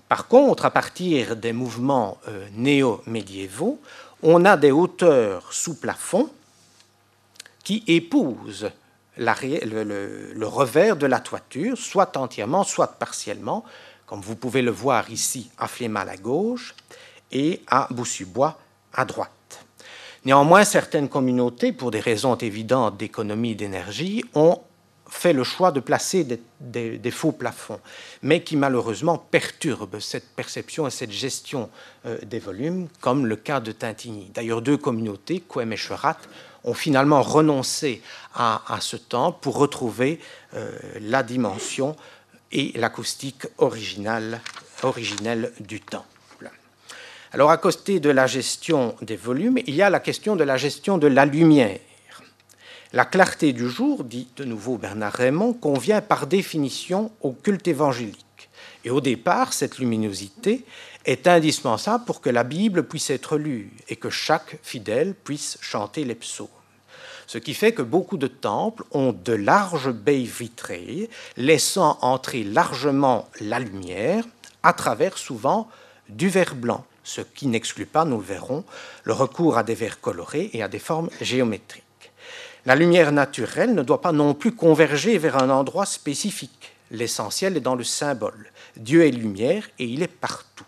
[0.07, 3.79] Par contre, à partir des mouvements euh, néo-médiévaux,
[4.21, 6.29] on a des hauteurs sous plafond
[7.63, 8.69] qui épousent
[9.17, 13.63] le, revers de la toiture, soit entièrement, soit partiellement,
[14.05, 16.75] comme vous pouvez le voir ici à Flémal à gauche
[17.31, 18.59] et à Boussubois
[18.93, 19.31] à droite.
[20.25, 24.59] Néanmoins, certaines communautés, pour des raisons évidentes d'économie d'énergie, ont
[25.07, 26.25] fait le choix de placer
[26.59, 27.79] des, faux plafonds,
[28.23, 31.69] mais qui malheureusement perturbent cette perception et cette gestion
[32.07, 34.31] euh, des volumes, comme le cas de Tintigny.
[34.33, 36.17] D'ailleurs, deux communautés, Kouem et Cherat,
[36.63, 38.01] ont finalement renoncé
[38.33, 40.19] à, ce temps pour retrouver
[40.55, 41.95] euh, la dimension
[42.51, 44.41] et l'acoustique originale,
[44.81, 46.05] originelle du temps.
[47.35, 50.55] Alors à côté de la gestion des volumes, il y a la question de la
[50.55, 51.81] gestion de la lumière.
[52.93, 58.49] La clarté du jour, dit de nouveau Bernard Raymond, convient par définition au culte évangélique.
[58.85, 60.63] Et au départ, cette luminosité
[61.03, 66.05] est indispensable pour que la Bible puisse être lue et que chaque fidèle puisse chanter
[66.05, 66.47] les psaumes.
[67.27, 73.27] Ce qui fait que beaucoup de temples ont de larges baies vitrées, laissant entrer largement
[73.41, 74.23] la lumière
[74.63, 75.67] à travers souvent
[76.07, 78.65] du verre blanc ce qui n'exclut pas, nous le verrons,
[79.03, 81.83] le recours à des verres colorés et à des formes géométriques.
[82.65, 86.73] La lumière naturelle ne doit pas non plus converger vers un endroit spécifique.
[86.89, 88.51] L'essentiel est dans le symbole.
[88.75, 90.65] Dieu est lumière et il est partout.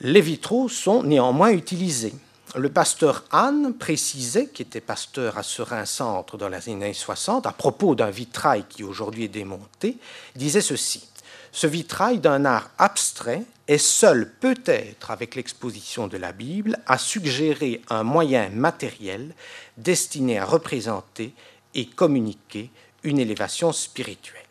[0.00, 2.14] Les vitraux sont néanmoins utilisés.
[2.54, 7.96] Le pasteur Anne précisait, qui était pasteur à Serein-Centre dans les années 60, à propos
[7.96, 9.98] d'un vitrail qui aujourd'hui est démonté,
[10.36, 11.08] disait ceci
[11.52, 17.82] Ce vitrail d'un art abstrait est seul, peut-être avec l'exposition de la Bible, à suggérer
[17.90, 19.34] un moyen matériel
[19.76, 21.34] destiné à représenter
[21.74, 22.70] et communiquer
[23.02, 24.42] une élévation spirituelle.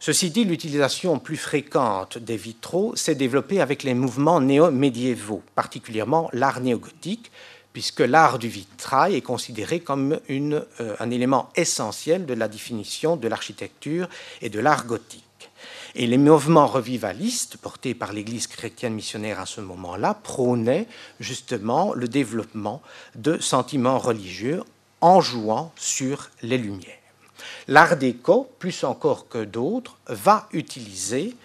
[0.00, 6.60] Ceci dit, l'utilisation plus fréquente des vitraux s'est développée avec les mouvements néo-médiévaux, particulièrement l'art
[6.60, 7.30] néogothique,
[7.72, 13.28] puisque l'art du vitrail est considéré comme euh, un élément essentiel de la définition de
[13.28, 14.08] l'architecture
[14.42, 15.23] et de l'art gothique.
[15.96, 20.88] Et les mouvements revivalistes portés par l'Église chrétienne missionnaire à ce moment-là prônaient
[21.20, 22.82] justement le développement
[23.14, 24.62] de sentiments religieux
[25.00, 26.98] en jouant sur les lumières.
[27.68, 31.36] L'art déco, plus encore que d'autres, va utiliser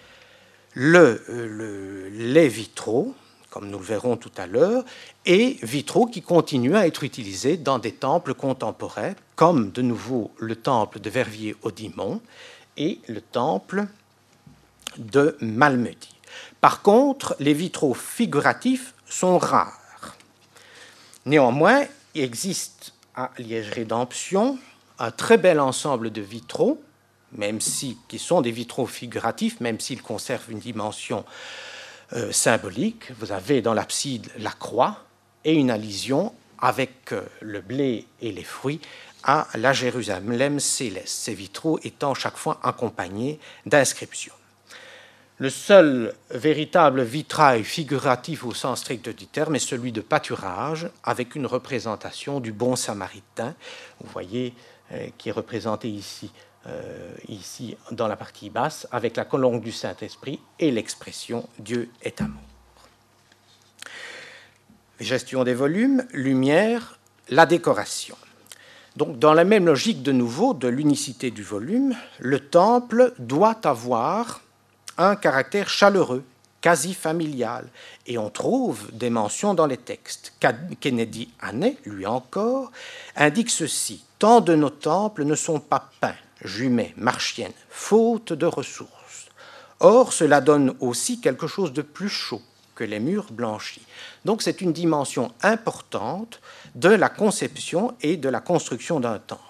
[0.72, 3.14] le, les vitraux,
[3.50, 4.84] comme nous le verrons tout à l'heure,
[5.26, 10.56] et vitraux qui continuent à être utilisés dans des temples contemporains, comme de nouveau le
[10.56, 12.20] temple de Verviers-Audimont
[12.76, 13.86] et le temple
[14.98, 16.14] de Malmedy.
[16.60, 20.16] Par contre, les vitraux figuratifs sont rares.
[21.26, 21.84] Néanmoins,
[22.14, 24.58] il existe à Liège-Rédemption
[24.98, 26.82] un très bel ensemble de vitraux,
[27.32, 31.24] même si, qui sont des vitraux figuratifs, même s'ils conservent une dimension
[32.12, 33.12] euh, symbolique.
[33.18, 35.04] Vous avez dans l'abside la croix
[35.44, 38.80] et une allusion avec euh, le blé et les fruits
[39.22, 44.34] à la Jérusalem céleste, ces vitraux étant chaque fois accompagnés d'inscriptions.
[45.40, 51.34] Le seul véritable vitrail figuratif au sens strict du terme est celui de pâturage, avec
[51.34, 53.54] une représentation du bon samaritain.
[54.02, 54.52] Vous voyez
[54.92, 56.30] euh, qui est représenté ici,
[56.66, 62.20] euh, ici dans la partie basse, avec la colonne du Saint-Esprit et l'expression Dieu est
[62.20, 62.42] amour.
[65.00, 66.98] Gestion des volumes, lumière,
[67.30, 68.18] la décoration.
[68.96, 74.42] Donc, dans la même logique de nouveau de l'unicité du volume, le temple doit avoir
[74.98, 76.24] un caractère chaleureux,
[76.60, 77.68] quasi familial,
[78.06, 80.34] et on trouve des mentions dans les textes.
[80.80, 82.70] Kennedy Haney, lui encore,
[83.16, 86.14] indique ceci Tant de nos temples ne sont pas peints,
[86.44, 89.30] jumets, marchiennes, faute de ressources.
[89.80, 92.42] Or, cela donne aussi quelque chose de plus chaud
[92.74, 93.80] que les murs blanchis.
[94.26, 96.42] Donc c'est une dimension importante
[96.74, 99.40] de la conception et de la construction d'un temple.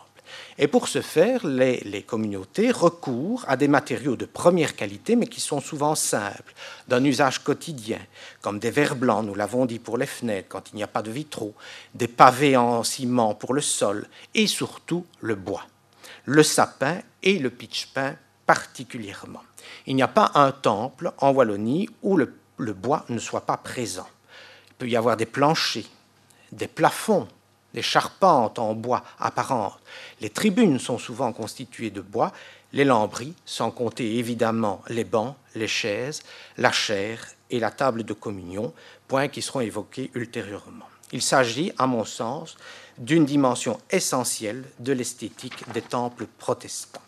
[0.63, 5.41] Et pour ce faire, les, communautés recourent à des matériaux de première qualité, mais qui
[5.41, 6.53] sont souvent simples,
[6.87, 7.99] d'un usage quotidien,
[8.43, 11.01] comme des verres blancs, nous l'avons dit pour les fenêtres quand il n'y a pas
[11.01, 11.55] de vitraux,
[11.95, 15.65] des pavés en ciment pour le sol, et surtout le bois,
[16.27, 19.43] le sapin et le pitch-pin particulièrement.
[19.87, 23.57] Il n'y a pas un temple en Wallonie où le, le bois ne soit pas
[23.57, 24.09] présent.
[24.69, 25.89] Il peut y avoir des planchers,
[26.53, 27.29] des plafonds,
[27.75, 29.79] des charpentes en bois apparentes.
[30.21, 32.33] Les tribunes sont souvent constituées de bois,
[32.73, 36.23] les lambris, sans compter évidemment les bancs, les chaises,
[36.57, 38.73] la chaire et la table de communion,
[39.09, 40.87] points qui seront évoqués ultérieurement.
[41.13, 42.57] Il s'agit, à mon sens,
[42.99, 47.01] d'une dimension essentielle de l'esthétique des temples protestants.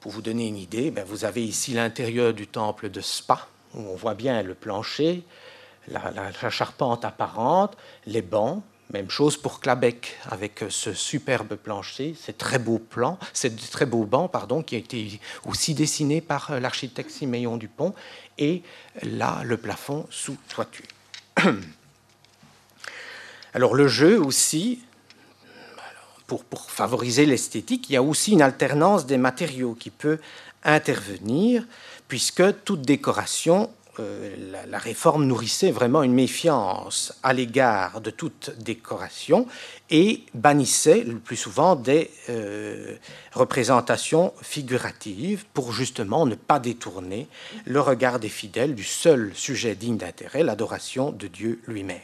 [0.00, 3.78] pour vous donner une idée, ben, vous avez ici l'intérieur du temple de Spa, où
[3.78, 5.22] on voit bien le plancher,
[5.88, 7.76] la, charpente apparente,
[8.06, 8.62] les bancs.
[8.92, 14.04] Même chose pour Clabec avec ce superbe plancher, ces très beaux plans, ces très beaux
[14.04, 17.94] bancs, pardon, qui a été aussi dessiné par euh, l'architecte Siméon Dupont,
[18.36, 18.62] et
[19.02, 20.84] là le plafond sous toiture.
[23.54, 24.82] Alors le jeu aussi,
[26.26, 30.18] pour favoriser l'esthétique, il y a aussi une alternance des matériaux qui peut
[30.64, 31.66] intervenir,
[32.08, 33.70] puisque toute décoration
[34.00, 39.46] euh, la, réforme nourrissait vraiment une méfiance à l'égard de toute décoration
[39.90, 42.96] et bannissait le plus souvent des euh,
[43.34, 47.28] représentations figuratives pour justement ne pas détourner
[47.66, 51.98] le regard des fidèles du seul sujet digne d'intérêt, l'adoration de Dieu lui-même.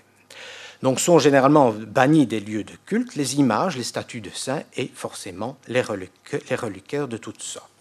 [0.83, 4.91] Donc sont généralement bannis des lieux de culte les images, les statues de saints et
[4.95, 7.78] forcément les reliquaires de toutes sortes.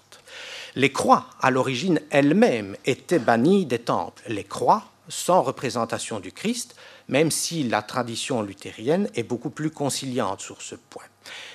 [0.77, 4.21] Les croix, à l'origine elles-mêmes, étaient bannies des temples.
[4.27, 6.75] Les croix sans représentation du Christ,
[7.07, 11.05] même si la tradition luthérienne est beaucoup plus conciliante sur ce point.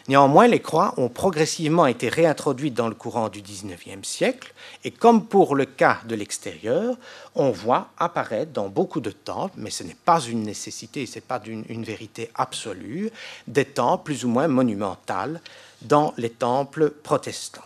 [0.08, 4.52] Néanmoins, les croix ont progressivement été réintroduites dans le courant du XIXe siècle,
[4.82, 6.96] et comme pour le cas de l'extérieur,
[7.36, 11.20] on voit apparaître dans beaucoup de temples, mais ce n'est pas une nécessité, ce n'est
[11.20, 13.12] pas une, vérité absolue,
[13.46, 15.40] des temples plus ou moins monumentales
[15.80, 17.62] dans les temples protestants.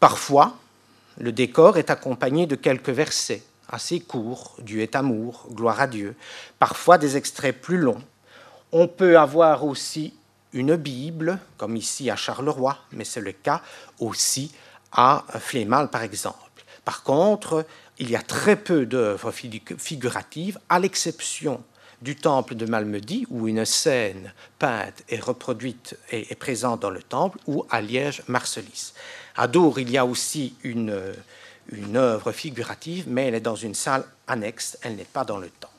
[0.00, 0.56] Parfois,
[1.18, 6.14] le décor est accompagné de quelques versets assez courts, Dieu est amour, gloire à Dieu,
[6.58, 8.02] parfois des extraits plus longs.
[8.72, 10.14] On peut avoir aussi
[10.52, 13.60] une Bible, comme ici à Charleroi, mais c'est le cas
[13.98, 14.52] aussi
[14.92, 16.38] à Flémal, par exemple.
[16.84, 17.66] Par contre,
[17.98, 21.62] il y a très peu d'œuvres figuratives, à l'exception
[22.02, 27.38] du temple de Malmedy, où une scène peinte et reproduite est, présente dans le temple,
[27.46, 28.92] ou à Liège, Marcelis.
[29.36, 30.92] À Dour, il y a aussi une,
[31.94, 35.74] œuvre figurative, mais elle est dans une salle annexe, elle n'est pas dans le temple.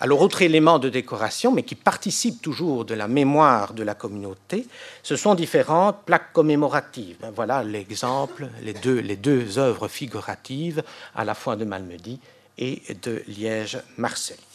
[0.00, 4.66] Alors, autre élément de décoration, mais qui participe toujours de la mémoire de la communauté,
[5.02, 7.16] ce sont différentes plaques commémoratives.
[7.34, 10.82] Voilà l'exemple, les deux, œuvres figuratives,
[11.14, 12.20] à la fois de Malmedy
[12.58, 14.45] et de Liège-Marcelis.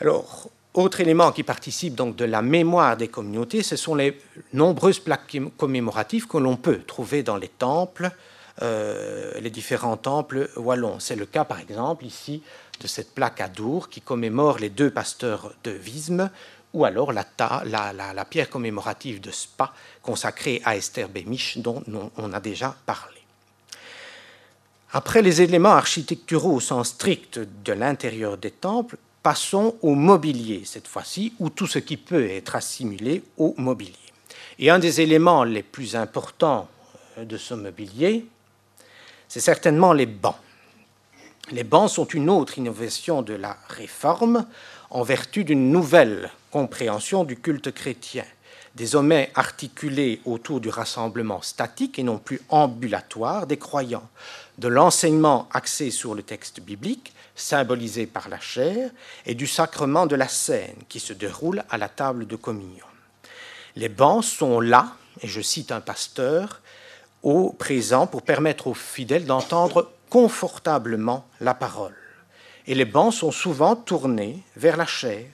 [0.00, 4.20] Alors, autre élément qui participe donc de la mémoire des communautés, ce sont les
[4.52, 8.10] nombreuses plaques commémoratives que l'on peut trouver dans les temples,
[8.62, 10.98] euh, les différents temples wallons.
[10.98, 12.42] C'est le cas, par exemple, ici
[12.80, 16.28] de cette plaque à Dour qui commémore les deux pasteurs de Visme,
[16.72, 17.24] ou alors la,
[17.64, 19.72] la, la, pierre commémorative de Spa
[20.02, 21.84] consacrée à Esther Bémiche, dont
[22.16, 23.14] on a déjà parlé.
[24.92, 30.86] Après les éléments architecturaux au sens strict de l'intérieur des temples, passons au mobilier cette
[30.86, 33.94] fois-ci, ou tout ce qui peut être assimilé au mobilier.
[34.58, 36.68] Et un des éléments les plus importants
[37.18, 38.26] euh, de ce mobilier,
[39.26, 40.36] c'est certainement les bancs.
[41.50, 44.46] Les bancs sont une autre innovation de la réforme
[44.90, 48.24] en vertu d'une nouvelle compréhension du culte chrétien,
[48.74, 54.08] désormais articulés autour du rassemblement statique et non plus ambulatoire des croyants,
[54.58, 58.90] de l'enseignement axé sur le texte biblique, symbolisé par la chair,
[59.26, 62.86] et du sacrement de la scène qui se déroule à la table de communion.
[63.76, 66.60] Les bancs sont là, et je cite un pasteur,
[67.22, 71.96] au présent pour permettre aux fidèles d'entendre confortablement la parole.
[72.66, 75.26] Et les bancs sont souvent tournés vers la chair.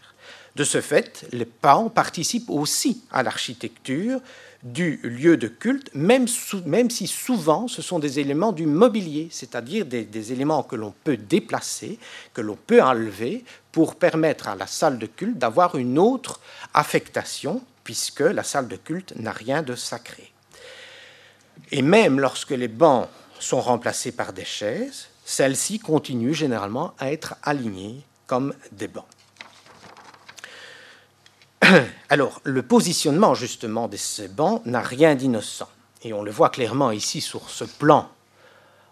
[0.56, 4.20] De ce fait, les bancs participent aussi à l'architecture
[4.62, 10.32] du lieu de culte, même, si souvent ce sont des éléments du mobilier, c'est-à-dire des,
[10.32, 11.98] éléments que l'on peut déplacer,
[12.34, 16.40] que l'on peut enlever pour permettre à la salle de culte d'avoir une autre
[16.74, 20.30] affectation, puisque la salle de culte n'a rien de sacré.
[21.72, 27.36] Et même lorsque les bancs sont remplacées par des chaises, celles-ci continuent généralement à être
[27.42, 29.06] alignées comme des bancs.
[32.08, 35.68] Alors, le positionnement justement de ces bancs n'a rien d'innocent.
[36.02, 38.08] Et on le voit clairement ici sur ce plan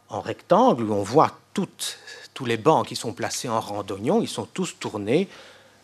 [0.09, 3.85] en rectangle où on voit tous les bancs qui sont placés en rang
[4.21, 5.29] ils sont tous tournés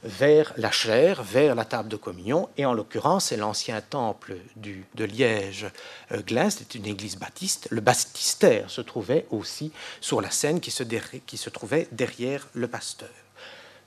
[0.05, 5.05] vers la chair, vers la table de communion, et en l'occurrence, c'est l'ancien temple de
[5.05, 7.69] Liège-Glin, c'était une église baptiste.
[7.71, 13.24] Le baptistère se trouvait aussi sur la scène qui se trouvait derrière le pasteur.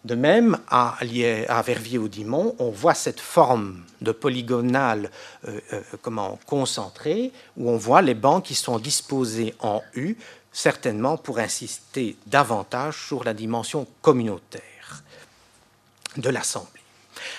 [0.05, 5.11] De même, à, Verviers-au-Dimont, on voit cette forme de polygonale
[5.47, 10.15] euh, euh, comment, concentrée, où on voit les bancs qui sont disposés en U,
[10.51, 15.03] certainement pour insister davantage sur la dimension communautaire
[16.15, 16.71] de l'Assemblée.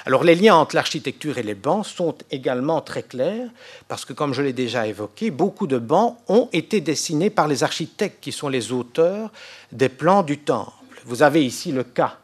[0.04, 3.48] Alors les liens entre l'architecture et les bancs sont également très clairs,
[3.86, 7.62] parce que comme je l'ai déjà évoqué, beaucoup de bancs ont été dessinés par les
[7.62, 9.30] architectes qui sont les auteurs
[9.72, 10.72] des plans du temple.
[11.04, 12.18] Vous avez ici le cas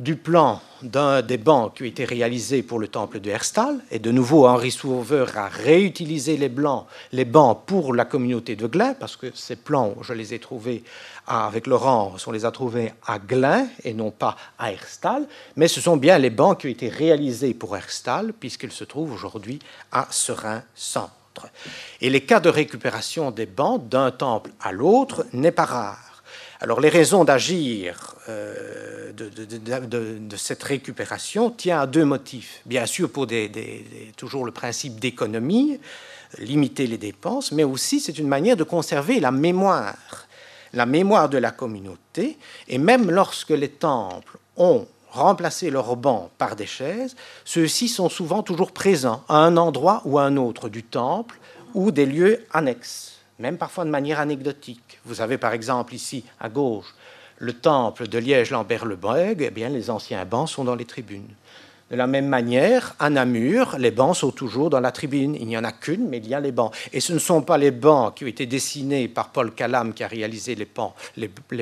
[0.00, 3.80] du plan d'un des bancs qui a été réalisé pour le temple de Herstal.
[3.90, 9.16] Et de nouveau, Henri Sauveur a réutilisé les, bancs pour la communauté de Glin, parce
[9.16, 10.84] que ces plans, je les ai trouvés
[11.26, 15.26] avec Laurent, on les a trouvés à Glin et non pas à Herstal.
[15.56, 19.12] Mais ce sont bien les bancs qui ont été réalisés pour Herstal, puisqu'ils se trouvent
[19.12, 19.58] aujourd'hui
[19.92, 21.10] à Serein-Centre.
[22.00, 26.09] Et les cas de récupération des bancs d'un temple à l'autre n'est pas rare.
[26.62, 32.60] Alors les raisons d'agir euh, de, cette récupération tient à deux motifs.
[32.66, 33.26] Bien sûr pour
[34.16, 35.80] toujours le principe d'économie,
[36.38, 39.96] limiter les dépenses, mais aussi c'est une manière de conserver la mémoire,
[40.74, 42.36] la mémoire de la communauté.
[42.68, 48.42] Et même lorsque les temples ont remplacé leurs bancs par des chaises, ceux-ci sont souvent
[48.42, 51.38] toujours présents à un endroit ou à un autre du temple
[51.72, 55.00] ou des lieux annexes même parfois de manière anecdotique.
[55.04, 56.94] Vous avez par exemple ici à gauche
[57.38, 61.28] le temple de Liège-Lambert-le-Breuil, eh bien les anciens bancs sont dans les tribunes.
[61.90, 65.34] De la même manière, à Namur, les bancs sont toujours dans la tribune.
[65.34, 66.72] Il n'y en a qu'une, mais il y a les bancs.
[66.92, 70.04] Et ce ne sont pas les bancs qui ont été dessinés par Paul Calam, qui
[70.04, 70.66] a réalisé les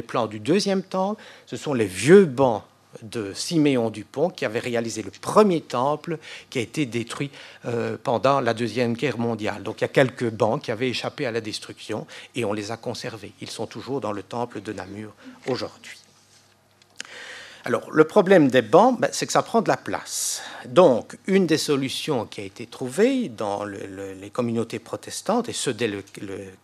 [0.02, 1.22] plans du deuxième temple.
[1.46, 2.62] Ce sont les vieux bancs
[3.02, 6.18] de Siméon Dupont, qui avait réalisé le premier temple
[6.50, 7.30] qui a été détruit
[7.66, 9.62] euh, pendant la Deuxième Guerre mondiale.
[9.62, 12.70] Donc il y a quelques bancs qui avaient échappé à la destruction et on les
[12.70, 13.32] a conservés.
[13.40, 15.14] Ils sont toujours dans le temple de Namur
[15.46, 15.98] aujourd'hui.
[17.64, 20.42] Alors, le problème des bancs, ben, c'est que ça prend de la place.
[20.66, 25.88] Donc, une des solutions qui a été trouvée dans les communautés protestantes, et ce dès
[25.88, 26.02] le,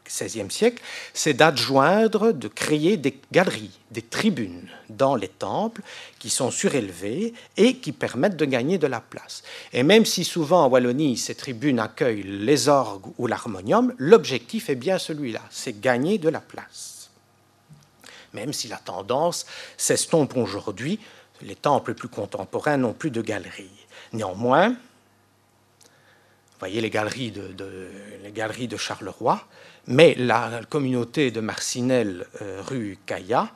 [0.07, 0.83] XVIe siècle,
[1.13, 5.83] c'est d'adjoindre, de créer des galeries, des tribunes dans les temples
[6.19, 9.43] qui sont surélevées et qui permettent de gagner de la place.
[9.73, 14.75] Et même si souvent en Wallonie, ces tribunes accueillent les orgues ou l'harmonium, l'objectif est
[14.75, 16.94] bien celui-là, c'est gagner de la place
[18.35, 21.01] même si la tendance s'estompe aujourd'hui.
[21.43, 23.87] Les temples plus contemporains n'ont plus de galeries.
[24.13, 29.45] Néanmoins, vous voyez les galeries de, Charleroi,
[29.87, 33.51] mais la communauté de Marcinelle, euh, rue Caillat,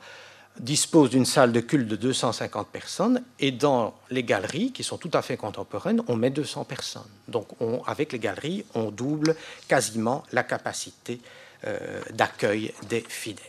[0.59, 5.11] dispose d'une salle de culte de 250 personnes et dans les galeries, qui sont tout
[5.13, 7.09] à fait contemporaines, on met 200 personnes.
[7.27, 7.47] Donc
[7.87, 9.35] avec les galeries, on double
[9.67, 11.21] quasiment la capacité
[11.65, 13.45] euh, d'accueil des fidèles.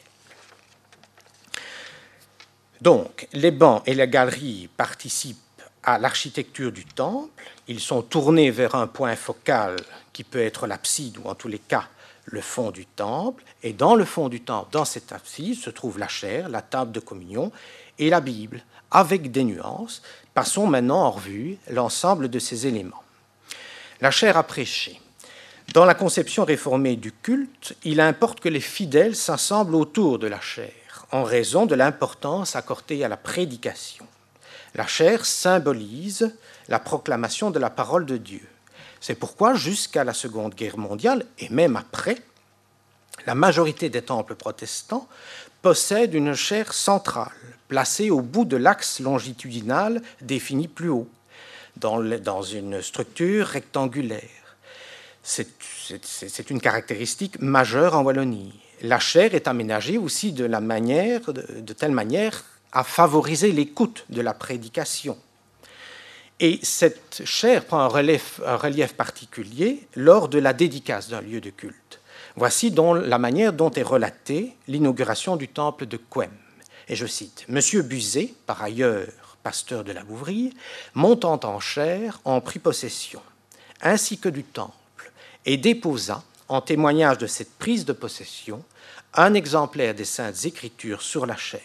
[2.80, 5.36] Donc, les bancs et les galeries participent
[5.82, 7.44] à l'architecture du temple.
[7.68, 9.76] Ils sont tournés vers un point focal
[10.12, 11.84] qui peut être l'abside ou en tous les cas
[12.24, 13.42] le fond du temple.
[13.62, 16.92] Et dans le fond du temple, dans cette abside, se trouve la chair, la table
[16.92, 17.52] de communion
[17.98, 20.00] et la Bible, avec des nuances.
[20.32, 23.02] Passons maintenant en revue l'ensemble de ces éléments.
[24.00, 24.98] La chair à prêcher.
[25.74, 30.40] Dans la conception réformée du culte, il importe que les fidèles s'assemblent autour de la
[30.40, 30.72] chair
[31.12, 34.06] en raison de l'importance accordée à la prédication.
[34.74, 36.34] La chair symbolise
[36.68, 38.46] la proclamation de la parole de Dieu.
[39.00, 42.16] C'est pourquoi, jusqu'à la Seconde Guerre mondiale, et même après,
[43.26, 45.08] la majorité des temples protestants
[45.62, 47.32] possèdent une chair centrale,
[47.68, 51.08] placée au bout de l'axe longitudinal défini plus haut,
[51.76, 54.20] dans, une structure rectangulaire.
[55.22, 61.72] C'est une caractéristique majeure en Wallonie la chair est aménagée aussi de, la manière, de,
[61.72, 65.18] telle manière à favoriser l'écoute de la prédication.
[66.38, 71.40] Et cette chair prend un relief, un relief, particulier lors de la dédicace d'un lieu
[71.40, 72.00] de culte.
[72.36, 76.30] Voici la manière dont est relatée l'inauguration du temple de Quem.
[76.88, 79.08] Et je cite Monsieur Buzet, par ailleurs
[79.42, 80.54] pasteur de la Bouvrie,
[80.94, 83.22] montant en chair, en prit possession,
[83.80, 85.12] ainsi que du temple,
[85.46, 88.62] et déposa en témoignage de cette prise de possession,
[89.14, 91.60] un exemplaire des Saintes Écritures sur la chair.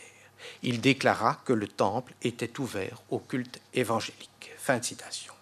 [0.64, 4.52] Il déclara que le temple était ouvert au culte évangélique.
[4.58, 5.34] Fin de citation.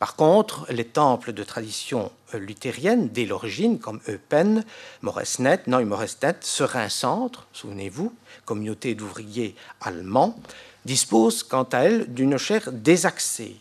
[0.00, 4.64] Par contre, les temples de tradition luthérienne dès l'origine, comme Eupen,
[5.02, 8.12] Moresnet, Neumoresnet, Serein-Centre, souvenez-vous,
[8.44, 10.38] communauté d'ouvriers allemands,
[10.84, 13.56] disposent quant à elles d'une chair désaxée,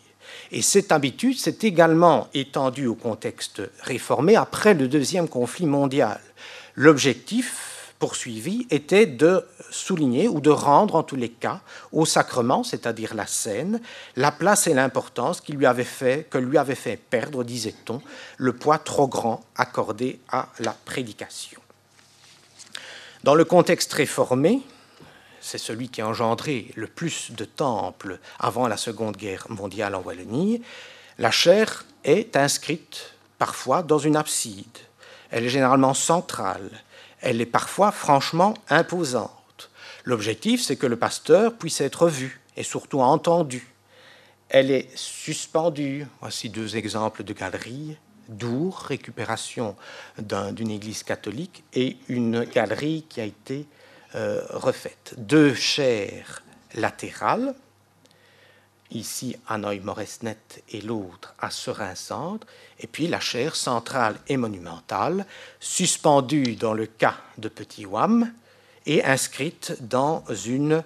[0.52, 6.20] et cette habitude s'est également étendue au contexte réformé après le deuxième conflit mondial.
[6.76, 7.67] L'objectif
[8.00, 13.28] poursuivi était de souligner ou de rendre en tous les cas au sacrement, c'est-à-dire la
[13.28, 13.82] scène,
[14.16, 18.02] la place et l'importance qui lui avait fait, que lui avait fait perdre, disait-on,
[18.38, 21.60] le poids trop grand accordé à la prédication.
[23.24, 24.62] Dans le contexte réformé,
[25.42, 30.02] c'est celui qui a engendré le plus de temples avant la Seconde Guerre mondiale en
[30.02, 30.62] Wallonie,
[31.18, 34.66] la chair est inscrite parfois dans une abside.
[35.32, 36.70] Elle est généralement centrale.
[37.22, 39.70] Elle est parfois franchement imposante.
[40.04, 43.68] L'objectif, c'est que le pasteur puisse être vu et surtout entendu.
[44.50, 46.06] Elle est suspendue.
[46.22, 47.98] Voici deux exemples de galeries.
[48.30, 49.76] Dour, récupération
[50.18, 53.66] d'une église catholique, et une galerie qui a été
[54.16, 55.16] euh, refaite.
[55.18, 56.44] Deux chaires
[56.74, 57.56] latérales,
[58.92, 60.38] ici à Neumoresnet
[60.70, 62.48] et l'autre à Serein-Centre,
[62.80, 65.26] et puis la chaire centrale et monumentale,
[65.60, 68.32] suspendue dans le cas de Petit Wam
[68.86, 70.84] et inscrite dans une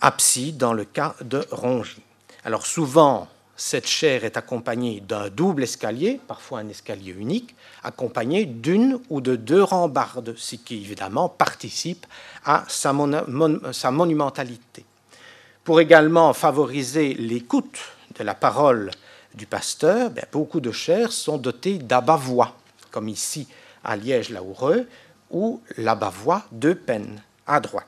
[0.00, 2.02] abside dans le cas de Rongy.
[2.44, 7.54] Alors souvent, cette chaire est accompagnée d'un double escalier, parfois un escalier unique,
[7.84, 12.06] accompagné d'une ou de deux rambardes, ce qui évidemment participe
[12.44, 14.84] à sa, monumentalité.
[15.64, 17.80] Pour également favoriser l'écoute
[18.18, 18.90] de la parole
[19.34, 22.54] du pasteur, ben, beaucoup de chaires sont dotées d'abat-voix,
[22.90, 23.48] comme ici
[23.82, 24.86] à Liège-la-Houreux,
[25.30, 27.86] ou l'abat-voix de peine à droite.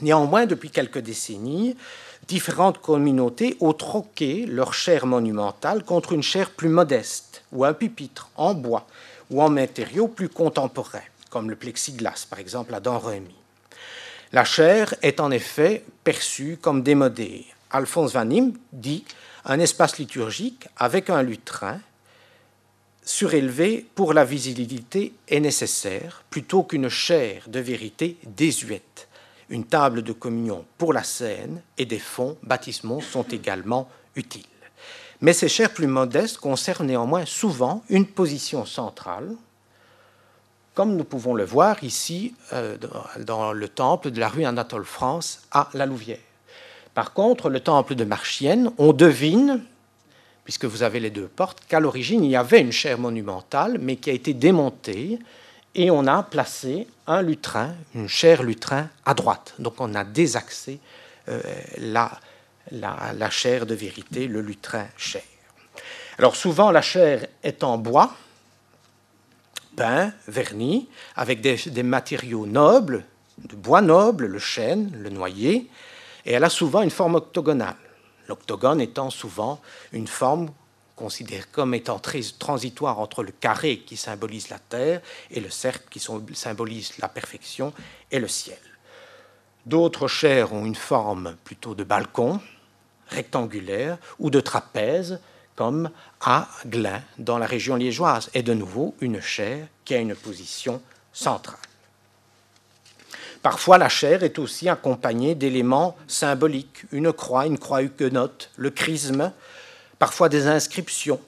[0.00, 1.76] Néanmoins, depuis quelques décennies,
[2.26, 8.30] différentes communautés ont troqué leur chair monumentale contre une chair plus modeste, ou un pupitre
[8.34, 8.88] en bois,
[9.30, 10.98] ou en matériaux plus contemporains,
[11.30, 13.37] comme le plexiglas, par exemple, à Domremy.
[14.32, 17.46] La chair est en effet perçue comme démodée.
[17.70, 18.28] Alphonse Van
[18.72, 19.04] dit
[19.46, 21.80] un espace liturgique avec un lutrin
[23.02, 29.08] surélevé pour la visibilité est nécessaire plutôt qu'une chair de vérité désuète.
[29.48, 34.44] Une table de communion pour la scène et des fonds baptismaux sont également utiles.
[35.22, 39.34] Mais ces chairs plus modestes conservent néanmoins souvent une position centrale,
[40.78, 42.76] comme nous pouvons le voir ici euh,
[43.18, 46.20] dans le temple de la rue Anatole France à La Louvière.
[46.94, 49.60] Par contre, le temple de Marchienne, on devine,
[50.44, 53.96] puisque vous avez les deux portes, qu'à l'origine il y avait une chaire monumentale, mais
[53.96, 55.18] qui a été démontée,
[55.74, 59.54] et on a placé un lutrin, une chaire lutrin à droite.
[59.58, 60.78] Donc on a désaxé
[61.28, 61.40] euh,
[61.78, 62.08] la,
[62.70, 65.24] la, chaire de vérité, le lutrin chair.
[66.18, 68.12] Alors souvent la chair est en bois,
[69.78, 73.04] peint, verni, avec des, matériaux nobles,
[73.38, 75.70] de bois noble, le chêne, le noyer,
[76.26, 77.76] et elle a souvent une forme octogonale.
[78.28, 79.60] L'octogone étant souvent
[79.92, 80.50] une forme
[80.96, 85.00] considérée comme étant très transitoire entre le carré qui symbolise la terre
[85.30, 86.00] et le cercle qui
[86.34, 87.72] symbolise la perfection
[88.10, 88.58] et le ciel.
[89.64, 92.40] D'autres chairs ont une forme plutôt de balcon,
[93.10, 95.20] rectangulaire ou de trapèze,
[95.58, 95.90] comme
[96.20, 100.80] à Glin, dans la région liégeoise, et de nouveau une chair qui a une position
[101.12, 101.58] centrale.
[103.42, 109.32] Parfois, la chair est aussi accompagnée d'éléments symboliques, une croix, une croix huguenote, le chrisme,
[109.98, 111.20] parfois des inscriptions,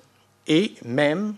[0.47, 1.35] et même,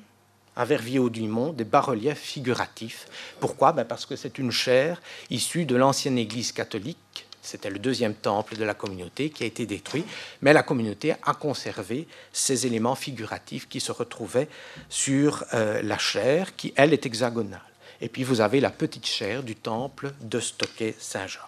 [0.55, 3.07] à Verviers-au-Dumont, des bas-reliefs figuratifs.
[3.41, 3.73] Pourquoi?
[3.73, 8.57] Ben Parce que c'est une chair issue de l'ancienne Église catholique c'était le deuxième temple
[8.57, 10.05] de la communauté qui a été détruit,
[10.41, 14.49] mais la communauté a conservé ces éléments figuratifs qui se retrouvaient
[14.89, 17.61] sur euh, la chair, qui, elle, est hexagonale.
[18.01, 21.41] Et puis vous avez la petite chair du temple de Stockey-Saint-Jean.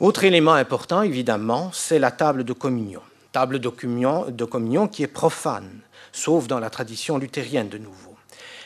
[0.00, 3.02] Autre élément important, évidemment, c'est la table de communion.
[3.32, 5.80] Table de communion, de communion qui est profane,
[6.12, 8.16] sauf dans la tradition luthérienne de nouveau.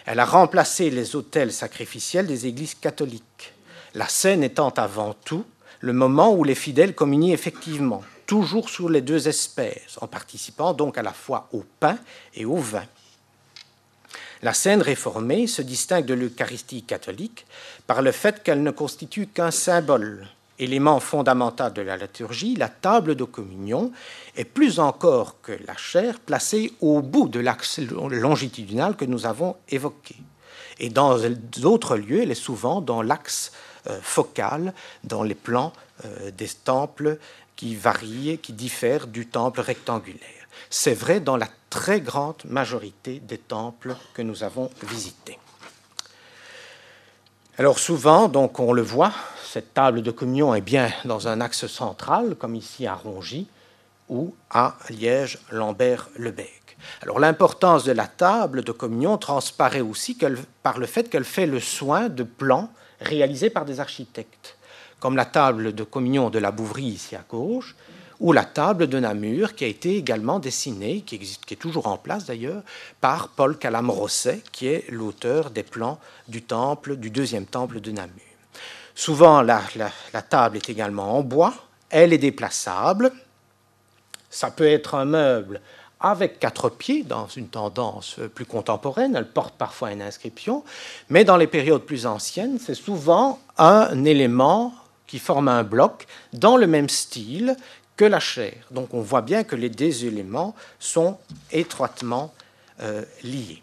[0.05, 3.53] Elle a remplacé les autels sacrificiels des églises catholiques.
[3.95, 5.45] La scène étant avant tout
[5.81, 10.99] le moment où les fidèles communient effectivement, toujours sur les deux espèces, en participant donc
[10.99, 11.99] à la fois au pain
[12.35, 12.85] et au vin.
[14.43, 17.47] La scène réformée se distingue de l'Eucharistie catholique
[17.87, 23.15] par le fait qu'elle ne constitue qu'un symbole, élément fondamental de la liturgie, la table
[23.15, 23.93] de communion
[24.37, 29.57] est plus encore que la chair placée au bout de l'axe longitudinal que nous avons
[29.69, 30.17] évoqué.
[30.79, 31.17] Et dans
[31.59, 33.53] d'autres lieux, elle est souvent dans l'axe
[34.01, 34.73] focale
[35.05, 35.73] dans les plans
[36.05, 37.19] euh, des temples
[37.57, 40.21] qui varient, qui diffèrent du temple rectangulaire.
[40.69, 45.39] C'est vrai dans la très grande majorité des temples que nous avons visités.
[47.57, 49.13] Alors souvent, donc on le voit,
[49.43, 53.49] cette table de communion est bien dans un axe central, comme ici à Rongy
[54.11, 56.77] ou à Liège-Lambert-Lebec.
[57.01, 60.19] Alors l'importance de la table de communion transparaît aussi
[60.63, 62.69] par le fait qu'elle fait le soin de plans
[63.01, 64.57] réalisés par des architectes,
[65.01, 67.75] comme la table de communion de la Bouvrie ici à gauche,
[68.19, 71.87] ou la table de Namur qui a été également dessinée, qui, existe, qui est toujours
[71.87, 72.63] en place d'ailleurs,
[73.01, 78.11] par Paul Calam-Rosset, qui est l'auteur des plans du temple, du deuxième temple de Namur.
[78.95, 79.61] Souvent, la,
[80.15, 81.53] la table est également en bois,
[81.91, 83.13] elle est déplaçable,
[84.31, 85.61] ça peut être un meuble
[86.01, 89.17] avec quatre pieds dans une tendance plus contemporaine.
[89.17, 90.65] Elle porte parfois une inscription,
[91.09, 94.75] mais dans les périodes plus anciennes, c'est souvent un élément
[95.07, 97.57] qui forme un bloc dans le même style
[97.97, 98.55] que la chair.
[98.71, 101.19] Donc on voit bien que les deux éléments sont
[101.51, 102.35] étroitement
[102.81, 103.63] euh, liés.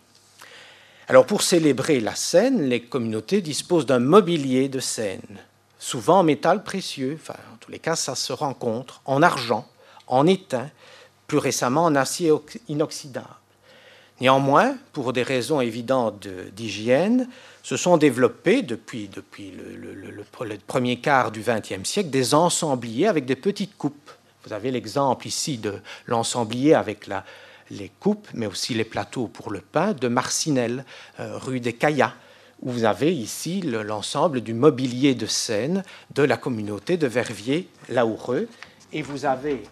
[1.08, 5.40] Alors pour célébrer la scène, les communautés disposent d'un mobilier de scène,
[5.78, 9.68] souvent en métal précieux, enfin en tous les cas ça se rencontre, en argent,
[10.08, 10.70] en étain,
[11.34, 12.32] plus récemment en acier
[12.68, 13.26] inoxydable.
[14.22, 17.28] Néanmoins, pour des raisons évidentes d'hygiène,
[17.64, 23.36] se sont développés depuis, depuis le, premier quart du XXe siècle des ensembliers avec des
[23.36, 24.12] petites coupes.
[24.46, 25.74] Vous avez l'exemple ici de
[26.06, 27.10] l'ensemblier avec
[27.72, 30.86] les coupes, mais aussi les plateaux pour le pain de Marcinelle,
[31.20, 32.14] euh, rue des Caillas,
[32.62, 38.48] où vous avez ici l'ensemble du mobilier de scène de la communauté de Verviers-Laoureux.
[38.92, 39.64] Et vous avez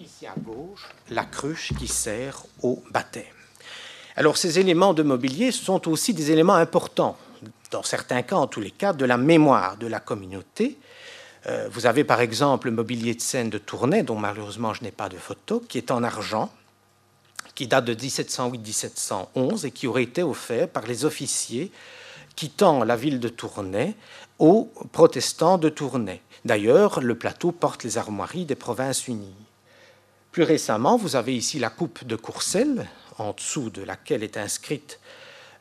[0.00, 3.24] ici à gauche, la cruche qui sert au baptême.
[4.16, 7.16] Alors ces éléments de mobilier sont aussi des éléments importants,
[7.70, 10.78] dans certains cas, en tous les cas, de la mémoire de la communauté,
[11.46, 14.90] Euh, vous avez par exemple le mobilier de scène de Tournai, dont malheureusement je n'ai
[14.90, 16.50] pas de photo, qui est en argent,
[17.54, 21.72] qui date de 1708-1711 et qui aurait été offert par les officiers
[22.36, 23.94] quittant la ville de Tournai
[24.38, 26.20] aux protestants de Tournai.
[26.44, 29.34] D'ailleurs, le plateau porte les armoiries des provinces unies.
[30.32, 32.86] Plus récemment, vous avez ici la coupe de Courcelles,
[33.18, 35.00] en dessous de laquelle est inscrite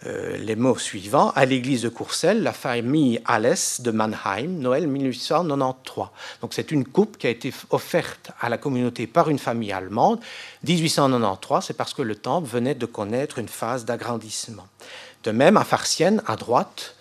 [0.06, 6.06] euh, les mots suivants à l'église de Courcelles, la famille Alès de Mannheim, Noël 1893.
[6.42, 10.20] Donc c'est une coupe qui a été offerte à la communauté par une famille allemande.
[10.68, 14.68] 1893, c'est parce que le temple venait de connaître une phase d'agrandissement.
[15.24, 16.96] De même, à Farciennes, à droite,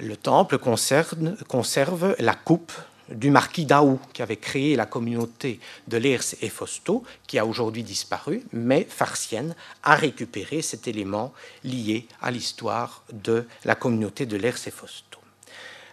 [0.00, 2.72] le temple conserve la coupe
[3.10, 7.82] du marquis d'Aou, qui avait créé la communauté de Lers et Fausto, qui a aujourd'hui
[7.82, 11.32] disparu, mais Farcienne a récupéré cet élément
[11.64, 15.18] lié à l'histoire de la communauté de Lers et Fausto.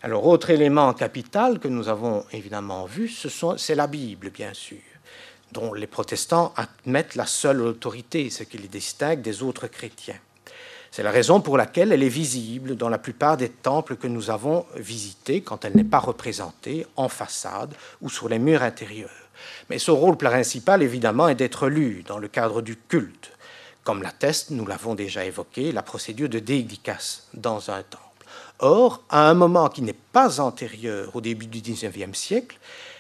[0.04, 3.12] Alors, autre élément capital que nous avons évidemment vu,
[3.58, 4.78] c'est la Bible, bien sûr,
[5.52, 10.20] dont les protestants admettent la seule autorité, ce qui les distingue des autres chrétiens.
[10.96, 14.30] C'est la raison pour laquelle elle est visible dans la plupart des temples que nous
[14.30, 19.10] avons visités quand elle n'est pas représentée en façade ou sur les murs intérieurs.
[19.70, 23.34] Mais son rôle principal, évidemment, est d'être lu dans le cadre du culte,
[23.84, 28.26] comme l'atteste, nous l'avons déjà évoqué, la procédure de dédicace dans un temple.
[28.60, 32.58] Or, à un moment qui n'est pas antérieur au début du XIXe siècle,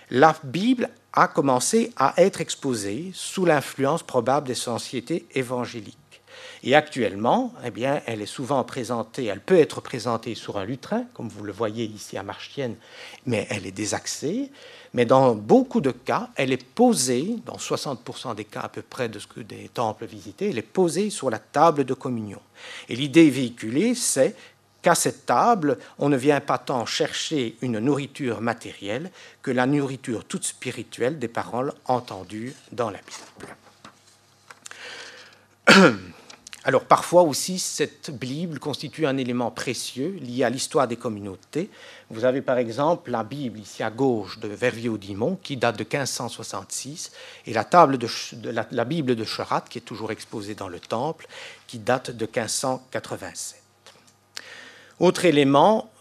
[0.10, 6.05] la Bible a commencé à être exposée sous l'influence probable des sociétés évangéliques.
[6.64, 11.06] Et actuellement, eh bien, elle est souvent présentée, elle peut être présentée sur un lutrin,
[11.14, 12.76] comme vous le voyez ici à Marchienne,
[13.26, 14.52] mais elle est désaxée.
[14.94, 19.10] Mais dans beaucoup de cas, elle est posée, dans 60% des cas à peu près
[19.10, 22.40] de ce que des temples visités, elle est posée sur la table de communion.
[22.90, 24.36] Et l'idée véhiculée, c'est
[24.82, 29.12] qu'à cette table, on ne vient pas tant chercher une nourriture matérielle
[29.42, 33.00] que la nourriture toute spirituelle des paroles entendues dans la
[35.68, 35.96] Bible.
[36.68, 41.70] Alors parfois aussi, cette Bible constitue un élément précieux lié à l'histoire des communautés.
[42.10, 47.12] Vous avez par exemple la Bible ici à gauche de Verviers-Audimont qui date de 1566
[47.46, 51.28] et la, Bible de Cherat qui est toujours exposée dans le temple
[51.68, 53.62] qui date de 1587.
[55.00, 55.92] Autre élément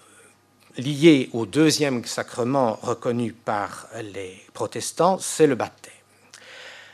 [0.79, 5.84] lié au deuxième sacrement reconnu par les protestants, c'est le baptême.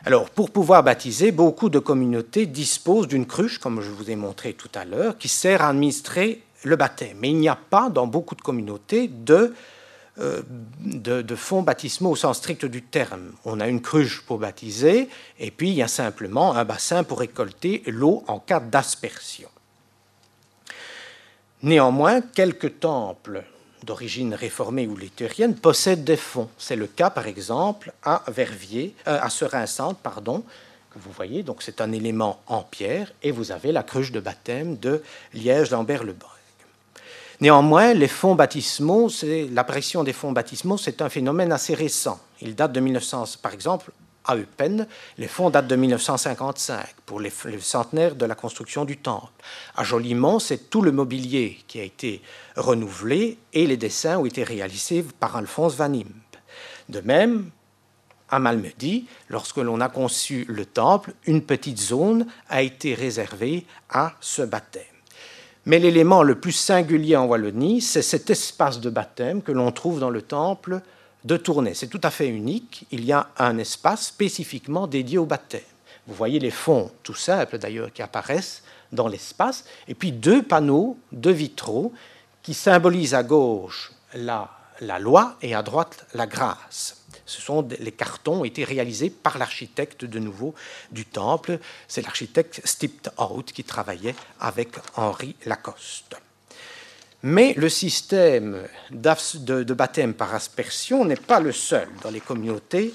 [0.05, 4.55] Alors, pour pouvoir baptiser, beaucoup de communautés disposent d'une cruche, comme je vous ai montré
[4.55, 7.19] tout à l'heure, qui sert à administrer le baptême.
[7.21, 9.55] Mais il n'y a pas dans beaucoup de communautés de,
[10.19, 10.43] euh,
[11.37, 13.33] fonds baptismaux au sens strict du terme.
[13.45, 17.21] On a une cruche pour baptiser, et puis il y a simplement un bassin pour
[17.21, 19.51] récolter l'eau en cas d'aspersion.
[21.63, 23.45] Néanmoins, quelques temples
[23.85, 26.49] d'origine réformée ou luthérienne possèdent des fonds.
[26.59, 30.45] C'est le cas, par exemple, à Verviers, euh, à Serein-Centre, pardon,
[30.91, 31.43] que vous voyez.
[31.43, 35.03] Donc, c'est un élément en pierre, et vous avez la cruche de baptême de
[35.35, 36.41] Liège-Lambert-le-Borg.
[37.41, 39.09] Néanmoins, les fonds baptismaux,
[39.53, 42.21] l'apparition des fonds baptismaux, c'est un phénomène assez récent.
[42.43, 43.93] Il date de 1900, par exemple,
[44.25, 44.87] à Eupen,
[45.19, 49.33] les fonds datent de 1955 pour le centenaire de la construction du temple.
[49.77, 52.23] À Jolimont, c'est tout le mobilier qui a été
[52.57, 56.07] renouvelé et les dessins ont été réalisés par Alphonse Van Imp.
[56.89, 57.51] De même,
[58.31, 64.15] à Malmedy, lorsque l'on a conçu le temple, une petite zone a été réservée à
[64.21, 64.83] ce baptême.
[65.67, 70.01] Mais l'élément le plus singulier en Wallonie, c'est cet espace de baptême que l'on trouve
[70.01, 70.81] dans le temple
[71.25, 71.75] de tourner.
[71.75, 72.87] C'est tout à fait unique.
[72.91, 75.61] Il y a un espace spécifiquement dédié au baptême.
[76.07, 78.63] Vous voyez les fonds, tout simples d'ailleurs, qui apparaissent
[78.93, 81.93] dans l'espace, et puis deux panneaux, deux vitraux,
[82.43, 84.51] qui symbolisent à gauche la,
[84.81, 86.97] la loi et à droite la grâce.
[87.27, 90.55] Ce sont les cartons été réalisés par l'architecte de nouveau
[90.91, 91.61] du temple.
[91.87, 96.17] C'est l'architecte Stipthout qui travaillait avec Henri Lacoste.
[97.23, 102.95] Mais le système de, baptême par aspersion n'est pas le seul dans les communautés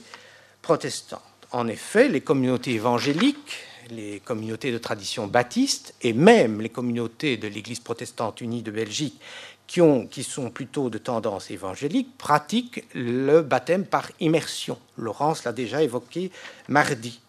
[0.61, 1.21] protestantes.
[1.51, 3.57] En effet, les communautés évangéliques,
[3.91, 9.19] les communautés de tradition baptiste et même les communautés de l'Église protestante unie de Belgique
[9.67, 14.79] qui, ont, qui sont plutôt de tendance évangélique pratiquent le baptême par immersion.
[14.97, 16.31] Laurence l'a déjà évoqué
[16.67, 17.19] mardi.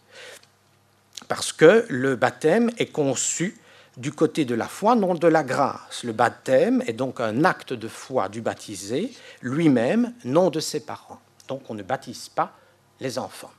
[1.27, 3.57] Parce que le baptême est conçu
[3.97, 6.03] du côté de la foi, non de la grâce.
[6.03, 9.11] Le baptême est donc un acte de foi du baptisé
[9.41, 11.19] lui-même, non de ses parents.
[11.47, 12.53] Donc on ne baptise pas
[12.99, 13.51] les enfants.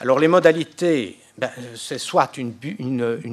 [0.00, 2.52] Alors les modalités, ben, c'est soit une,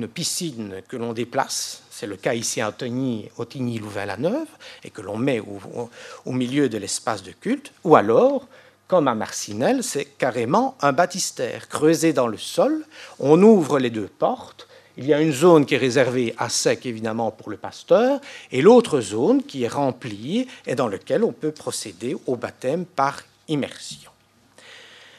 [0.07, 4.47] piscine que l'on déplace, c'est le cas ici à Ottigny, Louvain-la-Neuve,
[4.83, 5.89] et que l'on met au,
[6.25, 8.47] au, milieu de l'espace de culte, ou alors
[8.87, 12.85] comme à Marcinelle, c'est carrément un baptistère creusé dans le sol.
[13.17, 14.67] On ouvre les deux portes.
[14.97, 18.21] Il y a une zone qui est réservée à sec, évidemment, pour le pasteur,
[18.51, 23.21] et l'autre zone qui est remplie et dans laquelle on peut procéder au baptême par
[23.47, 24.11] immersion.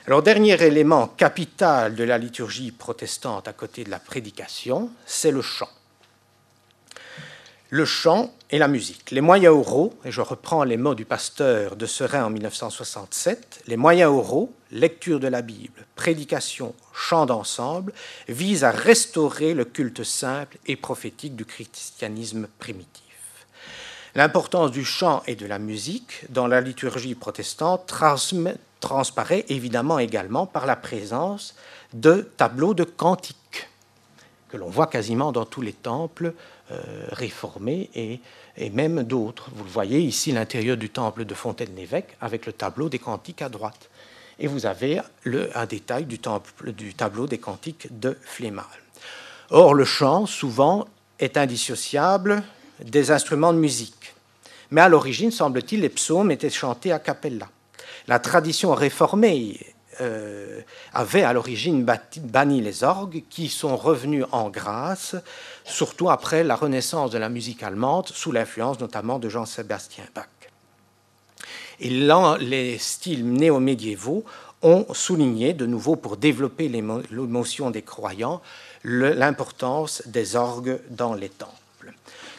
[0.06, 5.42] Alors, dernier élément capital de la liturgie protestante à côté de la prédication, c'est le
[5.42, 5.70] chant
[7.74, 9.10] le chant et la musique.
[9.10, 13.76] Les moyens oraux, et je reprends les mots du pasteur de Serein en 1967, les
[13.76, 17.92] moyens oraux, lecture de la Bible, prédication, chant d'ensemble,
[18.28, 23.02] visent à restaurer le culte simple et prophétique du christianisme primitif.
[24.14, 27.92] L'importance du chant et de la musique dans la liturgie protestante
[28.78, 31.56] transparaît évidemment également par la présence
[31.92, 33.68] de tableaux de cantiques
[34.54, 36.32] que l'on voit quasiment dans tous les temples
[36.70, 38.20] euh, réformés et,
[38.70, 39.50] même d'autres.
[39.52, 43.48] Vous le voyez ici, l'intérieur du temple de Fontaine-l'Évêque avec le tableau des cantiques à
[43.48, 43.90] droite.
[44.38, 48.64] Et vous avez le, un détail du, temple, du tableau des cantiques de Flémal.
[49.50, 50.86] Or, le chant, souvent,
[51.18, 52.44] est indissociable
[52.78, 54.14] des instruments de musique.
[54.70, 57.48] Mais à l'origine, semble-t-il, les psaumes étaient chantés a cappella.
[58.06, 60.60] La tradition réformée euh,
[60.92, 61.86] avait à l'origine
[62.20, 65.16] banni les orgues qui sont revenus en grâce,
[65.64, 70.26] surtout après la renaissance de la musique allemande, sous l'influence notamment de Jean-Sébastien Bach.
[71.80, 74.24] Et les styles néo-médiévaux
[74.62, 78.40] ont souligné, de nouveau pour développer l'émotion des croyants,
[78.84, 81.54] l'importance des orgues dans les temps.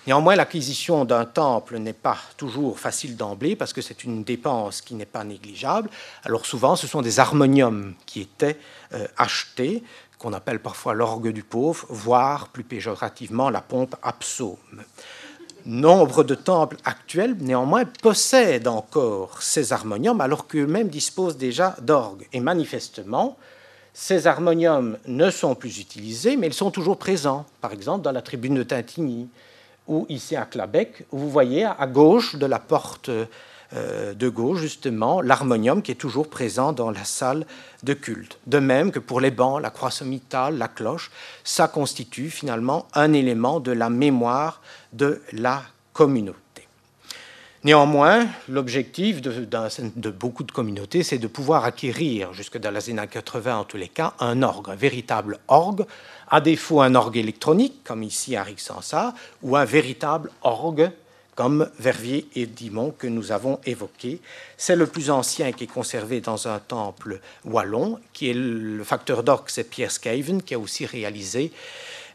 [0.08, 4.94] Néanmoins, l'acquisition d'un temple n'est pas toujours facile d'emblée parce que c'est une dépense qui
[4.94, 5.90] n'est pas négligeable.
[6.24, 8.58] Alors souvent, ce sont des harmoniums qui étaient
[8.94, 9.84] euh, achetés,
[10.20, 14.16] qu'on appelle parfois l'orgue du pauvre, voire plus péjorativement la pompe à
[15.66, 22.28] Nombre de temples actuels, néanmoins, possèdent encore ces harmoniums alors qu'eux-mêmes disposent déjà d'orgues.
[22.34, 23.36] Et manifestement,
[23.92, 28.22] ces harmoniums ne sont plus utilisés, mais ils sont toujours présents, par exemple dans la
[28.22, 29.28] tribune de Tintigny,
[29.88, 33.10] ou ici à Clabec, vous voyez à gauche de la porte
[33.74, 37.46] euh, de gauche, justement, l'harmonium qui est toujours présent dans la salle
[37.84, 38.38] de culte.
[38.46, 41.12] De même que pour les bancs, la croix sommitale, la cloche,
[41.44, 44.62] ça constitue finalement un élément de la mémoire
[44.94, 45.64] de la
[45.94, 46.40] communauté.
[47.66, 53.58] Néanmoins, l'objectif de, beaucoup de communautés, c'est de pouvoir acquérir, jusque dans les années 80
[53.58, 55.84] en tous les cas, un orgue, un véritable orgue,
[56.30, 60.92] à défaut un orgue électronique, comme ici à Rixensart, ou un véritable orgue,
[61.36, 64.22] comme Verviers et Dimon que nous avons évoqué.
[64.58, 69.22] C'est le plus ancien qui est conservé dans un temple wallon, qui est le facteur
[69.22, 71.52] d'orgue, c'est Pierre Scaven, qui a aussi réalisé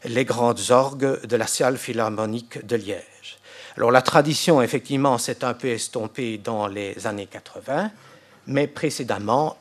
[0.05, 3.37] les grandes orgues de la salle philharmonique de Liège.
[3.77, 7.91] Alors la tradition, effectivement, s'est un peu estompée dans les années 80,
[8.47, 9.57] mais précédemment,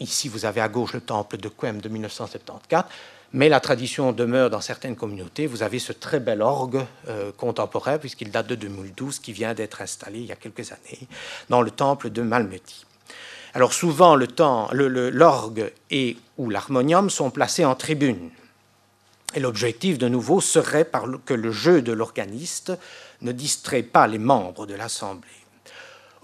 [0.00, 2.84] Ici, vous avez à gauche le temple de Quem de 1974,
[3.32, 5.46] mais la tradition demeure dans certaines communautés.
[5.46, 9.80] Vous avez ce très bel orgue euh, contemporain, puisqu'il date de 2012, qui vient d'être
[9.80, 11.08] installé il y a quelques années
[11.48, 12.84] dans le temple de Malmedy.
[13.54, 18.30] Alors souvent, l'orgue et ou l'harmonium sont placés en tribune.
[19.34, 20.88] Et l'objectif, de nouveau, serait
[21.24, 22.72] que le jeu de l'organiste
[23.20, 25.28] ne distrait pas les membres de l'Assemblée.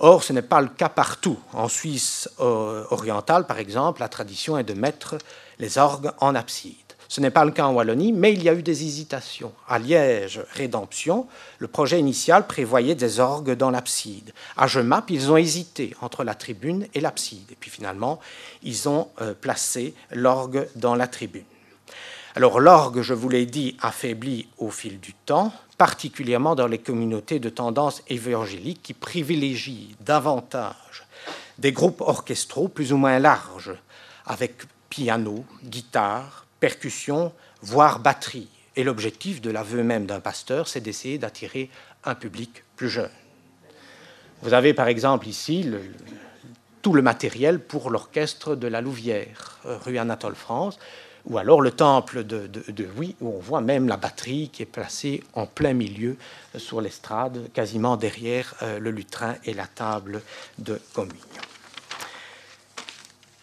[0.00, 1.38] Or, ce n'est pas le cas partout.
[1.52, 5.18] En Suisse euh, orientale, par exemple, la tradition est de mettre
[5.58, 6.76] les orgues en abside.
[7.08, 9.52] Ce n'est pas le cas en Wallonie, mais il y a eu des hésitations.
[9.66, 11.26] À Liège, Rédemption,
[11.58, 14.34] le projet initial prévoyait des orgues dans l'abside.
[14.58, 17.50] À Gemap, ils ont hésité entre la tribune et l'abside.
[17.50, 18.20] Et puis finalement,
[18.62, 21.44] ils ont euh, placé l'orgue dans la tribune.
[22.36, 27.38] Alors l'orgue, je vous l'ai dit, affaiblit au fil du temps, particulièrement dans les communautés
[27.38, 31.06] de tendance évangélique qui privilégient davantage
[31.58, 33.74] des groupes orchestraux plus ou moins larges,
[34.26, 34.54] avec
[34.90, 37.32] piano, guitare, percussion,
[37.62, 38.48] voire batterie.
[38.76, 41.70] Et l'objectif de l'aveu même d'un pasteur, c'est d'essayer d'attirer
[42.04, 43.10] un public plus jeune.
[44.42, 45.68] Vous avez par exemple ici
[46.82, 50.78] tout le matériel pour l'orchestre de la Louvière, rue Anatole France,
[51.26, 54.66] ou alors le temple de, de, Oui, où on voit même la batterie qui est
[54.66, 56.16] placée en plein milieu
[56.54, 60.22] euh, sur l'estrade, quasiment derrière euh, le lutrin et la table
[60.58, 61.18] de communion.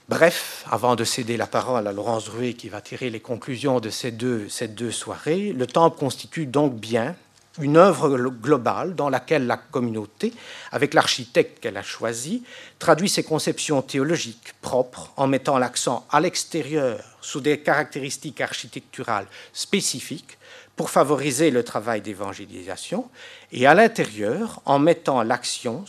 [0.08, 3.90] Bref, avant de céder la parole à Laurence Drouet qui va tirer les conclusions de
[3.90, 7.16] ces deux, ces deux soirées, le temple constitue donc bien
[7.60, 10.34] une œuvre globale dans laquelle la communauté,
[10.72, 12.44] avec l'architecte qu'elle a choisi,
[12.80, 19.28] traduit ses conceptions théologiques propres propre en mettant l'accent à l'extérieur sur des caractéristiques architecturales
[19.54, 20.38] spécifiques
[20.76, 23.10] pour favoriser le travail d'évangélisation
[23.52, 25.86] et à l'intérieur en mettant l'accent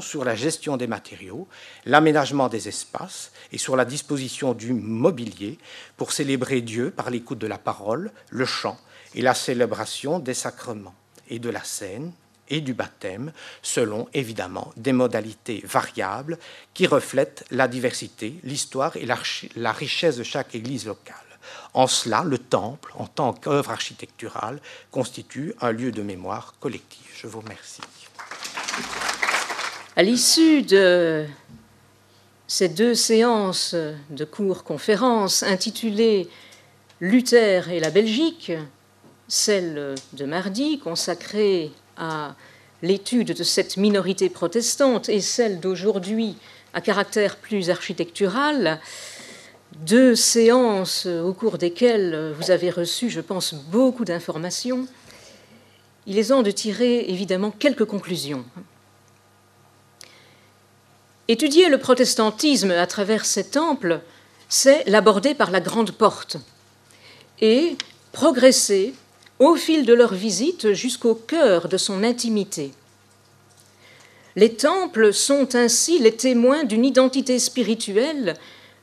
[0.00, 1.46] sur la gestion des matériaux,
[1.86, 5.58] l'aménagement des espaces et sur la disposition du mobilier
[5.96, 8.78] pour célébrer Dieu par l'écoute de la parole, le chant
[9.14, 10.94] et la célébration des sacrements
[11.28, 12.12] et de la scène
[12.48, 13.32] et du baptême,
[13.62, 16.38] selon évidemment des modalités variables
[16.74, 21.16] qui reflètent la diversité, l'histoire et la richesse de chaque église locale.
[21.72, 24.60] En cela, le temple, en tant qu'œuvre architecturale,
[24.90, 27.06] constitue un lieu de mémoire collective.
[27.14, 27.82] Je vous remercie.
[29.96, 31.26] À l'issue de
[32.48, 33.74] ces deux séances
[34.10, 36.28] de cours-conférences intitulées
[37.00, 38.52] Luther et la Belgique,
[39.30, 42.34] celle de mardi consacrée à
[42.82, 46.36] l'étude de cette minorité protestante et celle d'aujourd'hui
[46.74, 48.80] à caractère plus architectural,
[49.86, 54.88] deux séances au cours desquelles vous avez reçu, je pense, beaucoup d'informations,
[56.06, 58.44] il est temps de tirer évidemment quelques conclusions.
[61.28, 64.00] Étudier le protestantisme à travers ces temples,
[64.48, 66.36] c'est l'aborder par la grande porte
[67.40, 67.76] et
[68.10, 68.92] progresser
[69.40, 72.72] au fil de leur visite jusqu'au cœur de son intimité.
[74.36, 78.34] Les temples sont ainsi les témoins d'une identité spirituelle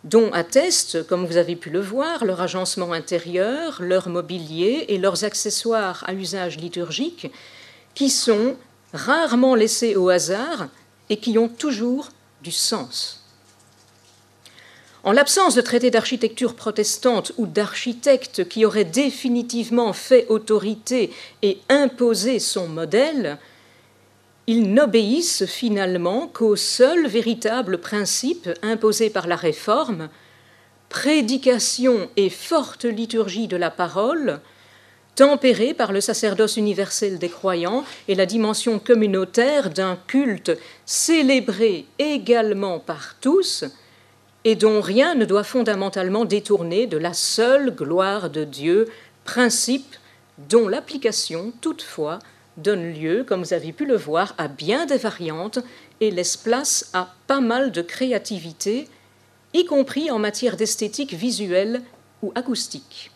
[0.03, 5.23] dont attestent, comme vous avez pu le voir, leur agencement intérieur, leur mobilier et leurs
[5.23, 7.31] accessoires à usage liturgique,
[7.93, 8.55] qui sont
[8.93, 10.67] rarement laissés au hasard
[11.09, 12.09] et qui ont toujours
[12.43, 13.16] du sens.
[15.07, 22.39] En l'absence de traités d'architecture protestante ou d'architectes qui auraient définitivement fait autorité et imposé
[22.39, 23.37] son modèle,
[24.47, 30.09] ils n'obéissent finalement qu'au seul véritable principe imposé par la Réforme,
[30.89, 34.41] prédication et forte liturgie de la parole,
[35.15, 40.51] tempérée par le sacerdoce universel des croyants et la dimension communautaire d'un culte
[40.85, 43.63] célébré également par tous,
[44.47, 48.87] et dont rien ne doit fondamentalement détourner de la seule gloire de Dieu,
[49.25, 49.97] principe
[50.37, 52.19] dont l'application, toutefois,
[52.55, 55.59] donne lieu, comme vous avez pu le voir, à bien des variantes
[55.99, 58.87] et laisse place à pas mal de créativité,
[59.53, 61.81] y compris en matière d'esthétique visuelle
[62.21, 63.11] ou acoustique.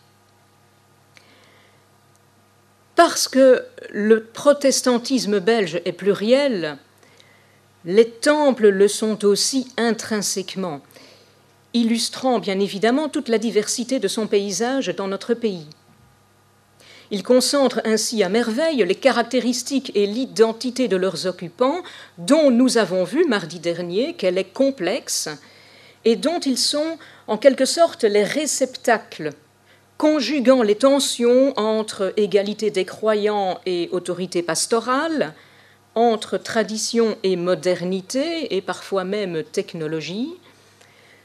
[2.94, 6.76] Parce que le protestantisme belge est pluriel,
[7.86, 10.82] les temples le sont aussi intrinsèquement
[11.74, 15.66] illustrant bien évidemment toute la diversité de son paysage dans notre pays.
[17.10, 21.82] Il concentre ainsi à merveille les caractéristiques et l'identité de leurs occupants,
[22.16, 25.28] dont nous avons vu mardi dernier qu'elle est complexe
[26.06, 26.96] et dont ils sont
[27.26, 29.30] en quelque sorte les réceptacles,
[29.98, 35.34] conjuguant les tensions entre égalité des croyants et autorité pastorale,
[35.94, 40.30] entre tradition et modernité et parfois même technologie,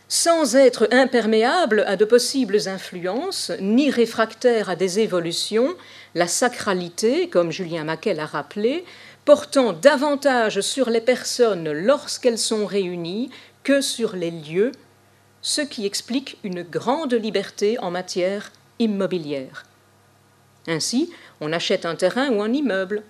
[0.07, 5.75] sans être imperméable à de possibles influences, ni réfractaire à des évolutions,
[6.15, 8.85] la sacralité, comme Julien Maquet l'a rappelé,
[9.25, 13.29] portant davantage sur les personnes lorsqu'elles sont réunies
[13.63, 14.71] que sur les lieux,
[15.41, 19.65] ce qui explique une grande liberté en matière immobilière.
[20.67, 21.11] Ainsi,
[21.41, 23.03] on achète un terrain ou un immeuble,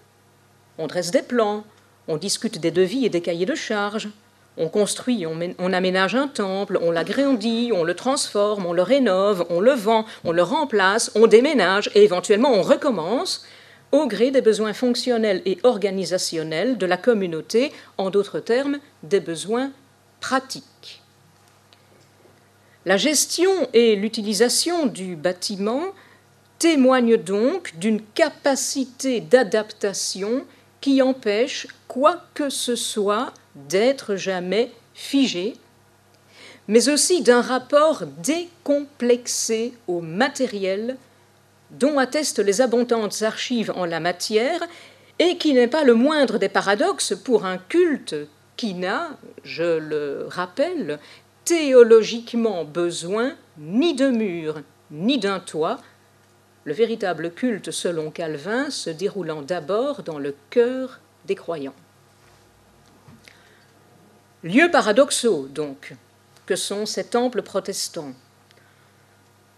[0.80, 1.64] on dresse des plans,
[2.07, 4.10] on discute des devis et des cahiers de charges,
[4.58, 9.60] on construit, on, aménage un temple, on l'agrandit, on le transforme, on le rénove, on
[9.60, 13.46] le vend, on le remplace, on déménage et éventuellement on recommence
[13.92, 19.72] au gré des besoins fonctionnels et organisationnels de la communauté, en d'autres termes, des besoins
[20.20, 21.02] pratiques.
[22.86, 25.84] La gestion et l'utilisation du bâtiment
[26.60, 30.46] témoignent donc d'une capacité d'adaptation
[30.82, 33.34] qui empêche quoi que ce soit
[33.70, 35.56] d'être jamais figé,
[36.68, 40.98] mais aussi d'un rapport décomplexé au matériel
[41.72, 44.62] dont attestent les abondantes archives en la matière
[45.20, 48.16] et qui n'est pas le moindre des paradoxes pour un culte
[48.56, 49.10] qui n'a,
[49.44, 51.00] je le rappelle,
[51.46, 54.62] théologiquement besoin ni de murs
[54.92, 55.80] ni d'un toit,
[56.64, 61.74] le véritable culte selon Calvin se déroulant d'abord dans le cœur des croyants.
[64.48, 65.94] Lieux paradoxaux, donc,
[66.45, 68.14] que sont ces temples protestants,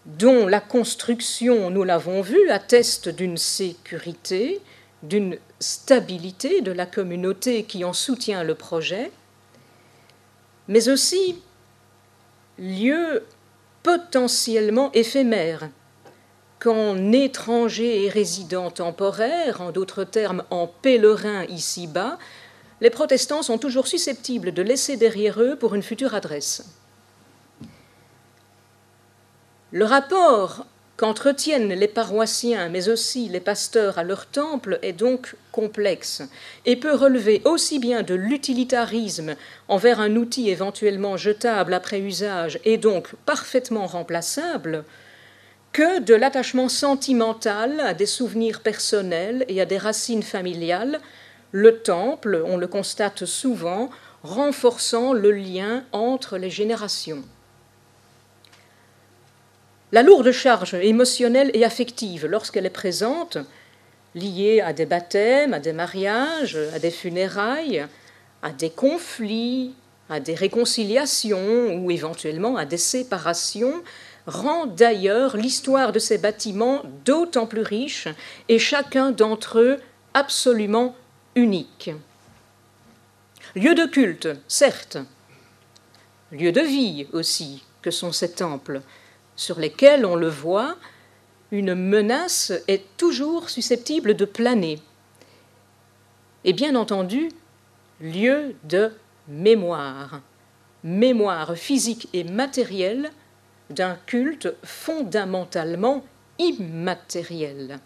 [0.04, 4.60] dont la construction, nous l'avons vu, atteste d'une sécurité,
[5.04, 9.12] d'une stabilité de la communauté qui en soutient le projet,
[10.66, 11.40] mais aussi
[12.58, 13.22] lieu
[13.84, 15.68] potentiellement éphémère,
[16.58, 22.18] qu'en étranger et résident temporaire, en d'autres termes en pèlerin ici-bas,
[22.80, 26.64] les protestants sont toujours susceptibles de laisser derrière eux pour une future adresse.
[29.72, 30.66] Le rapport
[30.96, 36.22] qu'entretiennent les paroissiens, mais aussi les pasteurs à leur temple, est donc complexe
[36.66, 39.34] et peut relever aussi bien de l'utilitarisme
[39.68, 44.84] envers un outil éventuellement jetable après usage et donc parfaitement remplaçable,
[45.72, 51.00] que de l'attachement sentimental à des souvenirs personnels et à des racines familiales,
[51.52, 53.90] le temple, on le constate souvent,
[54.22, 57.22] renforçant le lien entre les générations.
[59.92, 63.38] La lourde charge émotionnelle et affective, lorsqu'elle est présente,
[64.14, 67.86] liée à des baptêmes, à des mariages, à des funérailles,
[68.42, 69.74] à des conflits,
[70.08, 73.82] à des réconciliations ou éventuellement à des séparations,
[74.26, 78.08] rend d'ailleurs l'histoire de ces bâtiments d'autant plus riche
[78.48, 79.78] et chacun d'entre eux
[80.14, 80.94] absolument
[81.34, 81.90] unique.
[83.54, 84.98] Lieu de culte, certes,
[86.32, 88.82] lieu de vie aussi, que sont ces temples,
[89.36, 90.76] sur lesquels, on le voit,
[91.50, 94.78] une menace est toujours susceptible de planer.
[96.44, 97.30] Et bien entendu,
[98.00, 98.92] lieu de
[99.28, 100.20] mémoire,
[100.84, 103.10] mémoire physique et matérielle
[103.70, 106.04] d'un culte fondamentalement
[106.38, 107.80] immatériel.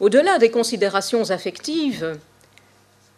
[0.00, 2.18] Au-delà des considérations affectives,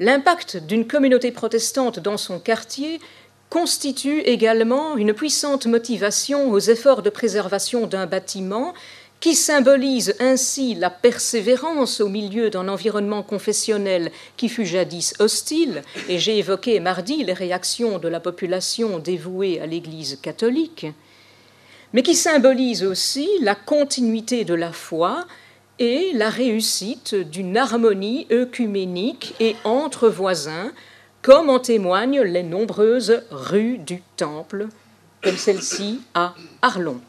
[0.00, 3.00] l'impact d'une communauté protestante dans son quartier
[3.50, 8.74] constitue également une puissante motivation aux efforts de préservation d'un bâtiment
[9.20, 16.18] qui symbolise ainsi la persévérance au milieu d'un environnement confessionnel qui fut jadis hostile, et
[16.18, 20.86] j'ai évoqué mardi les réactions de la population dévouée à l'Église catholique,
[21.92, 25.24] mais qui symbolise aussi la continuité de la foi
[25.82, 30.70] et la réussite d'une harmonie œcuménique et entre voisins
[31.22, 34.68] comme en témoignent les nombreuses rues du Temple,
[35.24, 37.00] comme celle-ci à Arlon.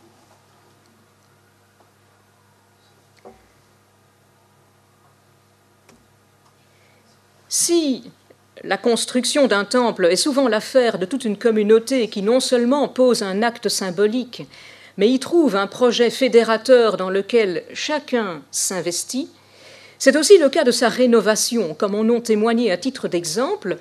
[7.48, 8.10] Si
[8.64, 13.22] la construction d'un temple est souvent l'affaire de toute une communauté qui non seulement pose
[13.22, 14.48] un acte symbolique,
[14.98, 19.30] mais y trouve un projet fédérateur dans lequel chacun s'investit,
[19.98, 23.78] c'est aussi le cas de sa rénovation, comme en ont témoigné à titre d'exemple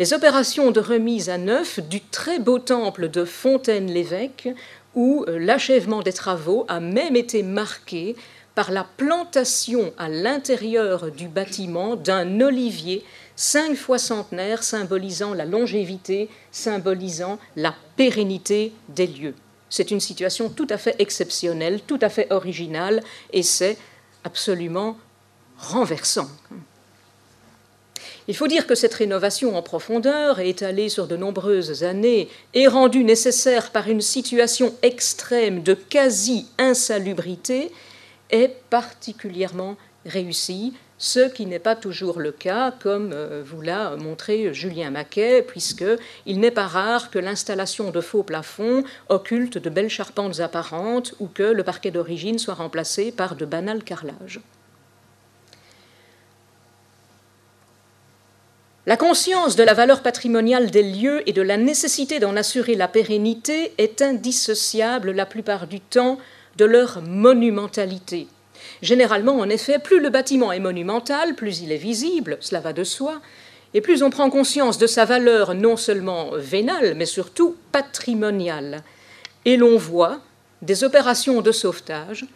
[0.00, 4.48] les opérations de remise à neuf du très beau temple de Fontaine-l'Évêque,
[4.94, 8.16] où euh, l'achèvement des travaux a même été marqué
[8.54, 13.04] par la plantation à l'intérieur du bâtiment d'un olivier
[13.36, 19.34] cinq fois centenaire symbolisant la longévité, symbolisant la pérennité des lieux.
[19.70, 23.02] C'est une situation tout à fait exceptionnelle, tout à fait originale,
[23.32, 23.78] et c'est
[24.24, 24.98] absolument
[25.56, 26.28] renversant.
[28.28, 33.04] Il faut dire que cette rénovation en profondeur, étalée sur de nombreuses années, est rendue
[33.04, 37.72] nécessaire par une situation extrême de quasi-insalubrité,
[38.30, 39.76] est particulièrement
[40.06, 45.42] réussie, ce qui n'est pas toujours le cas, comme euh, vous l'a montré Julien Maquet,
[45.42, 51.26] puisqu'il n'est pas rare que l'installation de faux plafonds occulte de belles charpentes apparentes ou
[51.26, 54.40] que le parquet d'origine soit remplacé par de banals carrelages.
[58.84, 62.88] La conscience de la valeur patrimoniale des lieux et de la nécessité d'en assurer la
[62.88, 66.18] pérennité est indissociable la plupart du temps
[66.58, 68.28] de leur monumentalité.
[68.82, 72.84] Généralement, en effet, plus le bâtiment est monumental, plus il est visible, cela va de
[72.84, 73.20] soi,
[73.74, 78.82] et plus on prend conscience de sa valeur non seulement vénale, mais surtout patrimoniale.
[79.44, 80.20] Et l'on voit
[80.62, 82.26] des opérations de sauvetage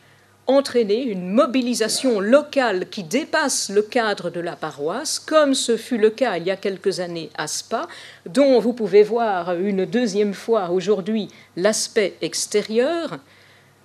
[0.46, 6.10] entraîner une mobilisation locale qui dépasse le cadre de la paroisse, comme ce fut le
[6.10, 7.88] cas il y a quelques années à Spa,
[8.26, 13.18] dont vous pouvez voir une deuxième fois aujourd'hui l'aspect extérieur,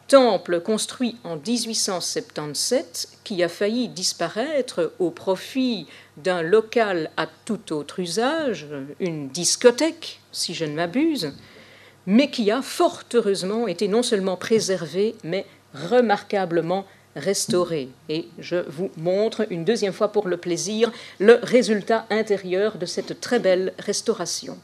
[0.09, 5.85] temple construit en 1877 qui a failli disparaître au profit
[6.17, 8.67] d'un local à tout autre usage,
[8.99, 11.33] une discothèque, si je ne m'abuse,
[12.07, 17.89] mais qui a fort heureusement été non seulement préservé, mais remarquablement restauré.
[18.09, 23.21] Et je vous montre une deuxième fois pour le plaisir le résultat intérieur de cette
[23.21, 24.57] très belle restauration.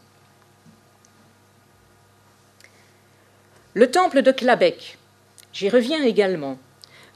[3.75, 4.97] Le temple de Clabec,
[5.55, 6.57] j'y reviens également,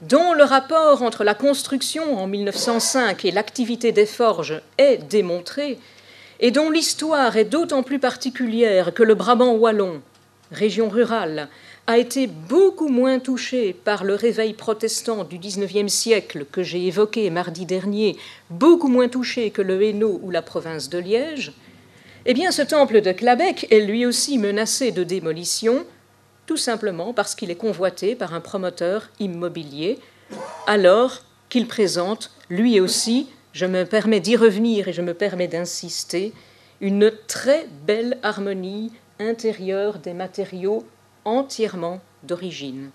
[0.00, 5.78] dont le rapport entre la construction en 1905 et l'activité des forges est démontré,
[6.40, 10.00] et dont l'histoire est d'autant plus particulière que le Brabant wallon,
[10.50, 11.48] région rurale,
[11.86, 17.28] a été beaucoup moins touché par le réveil protestant du XIXe siècle que j'ai évoqué
[17.28, 18.16] mardi dernier,
[18.48, 21.52] beaucoup moins touché que le Hainaut ou la province de Liège,
[22.24, 25.84] eh bien ce temple de Clabec est lui aussi menacé de démolition,
[26.50, 30.00] tout simplement parce qu'il est convoité par un promoteur immobilier,
[30.66, 36.32] alors qu'il présente lui aussi, je me permets d'y revenir et je me permets d'insister,
[36.80, 38.90] une très belle harmonie
[39.20, 40.84] intérieure des matériaux
[41.24, 42.90] entièrement d'origine.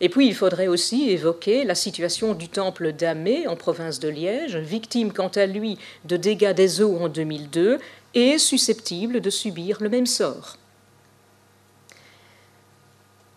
[0.00, 4.56] Et puis il faudrait aussi évoquer la situation du temple d'Amé en province de Liège,
[4.56, 5.76] victime quant à lui
[6.06, 7.78] de dégâts des eaux en 2002
[8.14, 10.56] et susceptible de subir le même sort.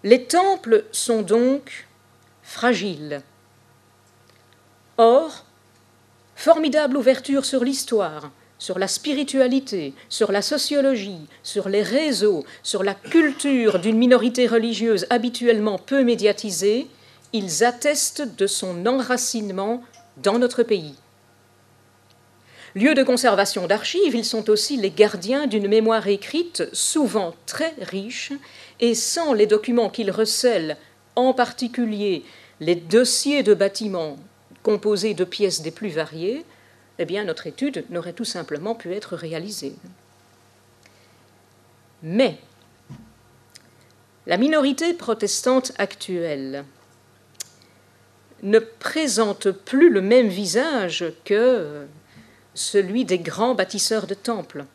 [0.04, 1.88] Les temples sont donc
[2.42, 3.22] fragiles.
[4.98, 5.46] Or,
[6.36, 12.94] formidable ouverture sur l'histoire, sur la spiritualité, sur la sociologie, sur les réseaux, sur la
[12.94, 16.88] culture d'une minorité religieuse habituellement peu médiatisée,
[17.32, 19.84] ils attestent de son enracinement
[20.18, 20.96] dans notre pays.
[22.76, 28.34] Lieu de conservation d'archives, ils sont aussi les gardiens d'une mémoire écrite souvent très riche
[28.80, 30.78] et sans les documents qu'ils recèlent,
[31.16, 32.24] en particulier
[32.60, 34.18] les dossiers de bâtiments
[34.64, 36.46] composés de pièces des plus variées,
[36.98, 39.76] eh bien notre étude n'aurait tout simplement pu être réalisée.
[42.02, 42.38] Mais
[44.26, 46.66] la minorité protestante actuelle
[48.42, 51.86] ne présente plus le même visage que
[52.54, 54.66] celui des grands bâtisseurs de temples.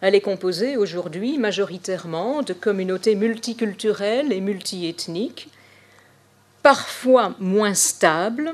[0.00, 5.48] Elle est composée aujourd'hui majoritairement de communautés multiculturelles et multiethniques,
[6.62, 8.52] parfois moins stables,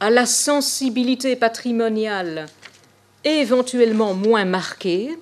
[0.00, 2.46] à la sensibilité patrimoniale
[3.24, 5.16] éventuellement moins marquée,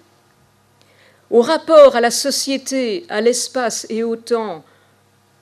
[1.30, 4.64] au rapport à la société, à l'espace et au temps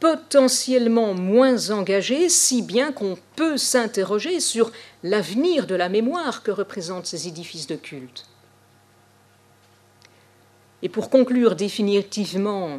[0.00, 4.70] potentiellement moins engagé, si bien qu'on peut s'interroger sur
[5.02, 8.26] l'avenir de la mémoire que représentent ces édifices de culte.
[10.82, 12.78] Et pour conclure définitivement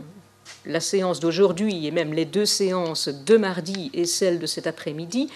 [0.65, 5.29] la séance d'aujourd'hui et même les deux séances de mardi et celle de cet après-midi,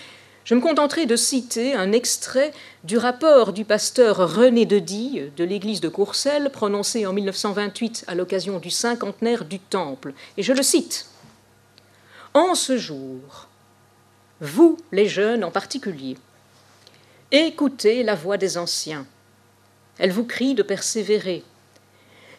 [0.43, 2.51] je me contenterai de citer un extrait
[2.83, 8.15] du rapport du pasteur René de Die de l'église de Courcelles, prononcé en 1928 à
[8.15, 10.13] l'occasion du cinquantenaire du Temple.
[10.37, 11.10] Et je le cite.
[12.33, 13.49] En ce jour,
[14.39, 16.15] vous, les jeunes en particulier,
[17.29, 19.05] écoutez la voix des anciens.
[19.99, 21.43] Elle vous crie de persévérer.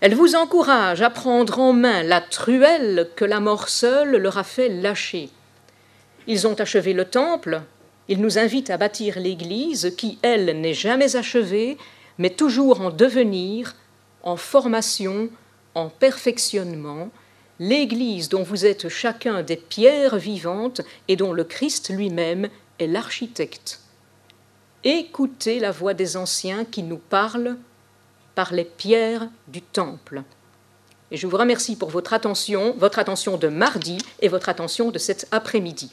[0.01, 4.44] Elle vous encourage à prendre en main la truelle que la mort seule leur a
[4.44, 5.28] fait lâcher.
[6.27, 7.60] Ils ont achevé le temple,
[8.09, 11.77] il nous invite à bâtir l'Église qui, elle, n'est jamais achevée,
[12.16, 13.74] mais toujours en devenir,
[14.23, 15.28] en formation,
[15.74, 17.10] en perfectionnement,
[17.62, 22.48] l'Église dont vous êtes chacun des pierres vivantes et dont le Christ lui-même
[22.80, 23.80] est l'architecte.
[24.82, 27.56] Écoutez la voix des anciens qui nous parlent
[28.34, 30.24] par les pierres du temple.
[31.12, 34.98] Et je vous remercie pour votre attention, votre attention de mardi et votre attention de
[34.98, 35.93] cet après-midi.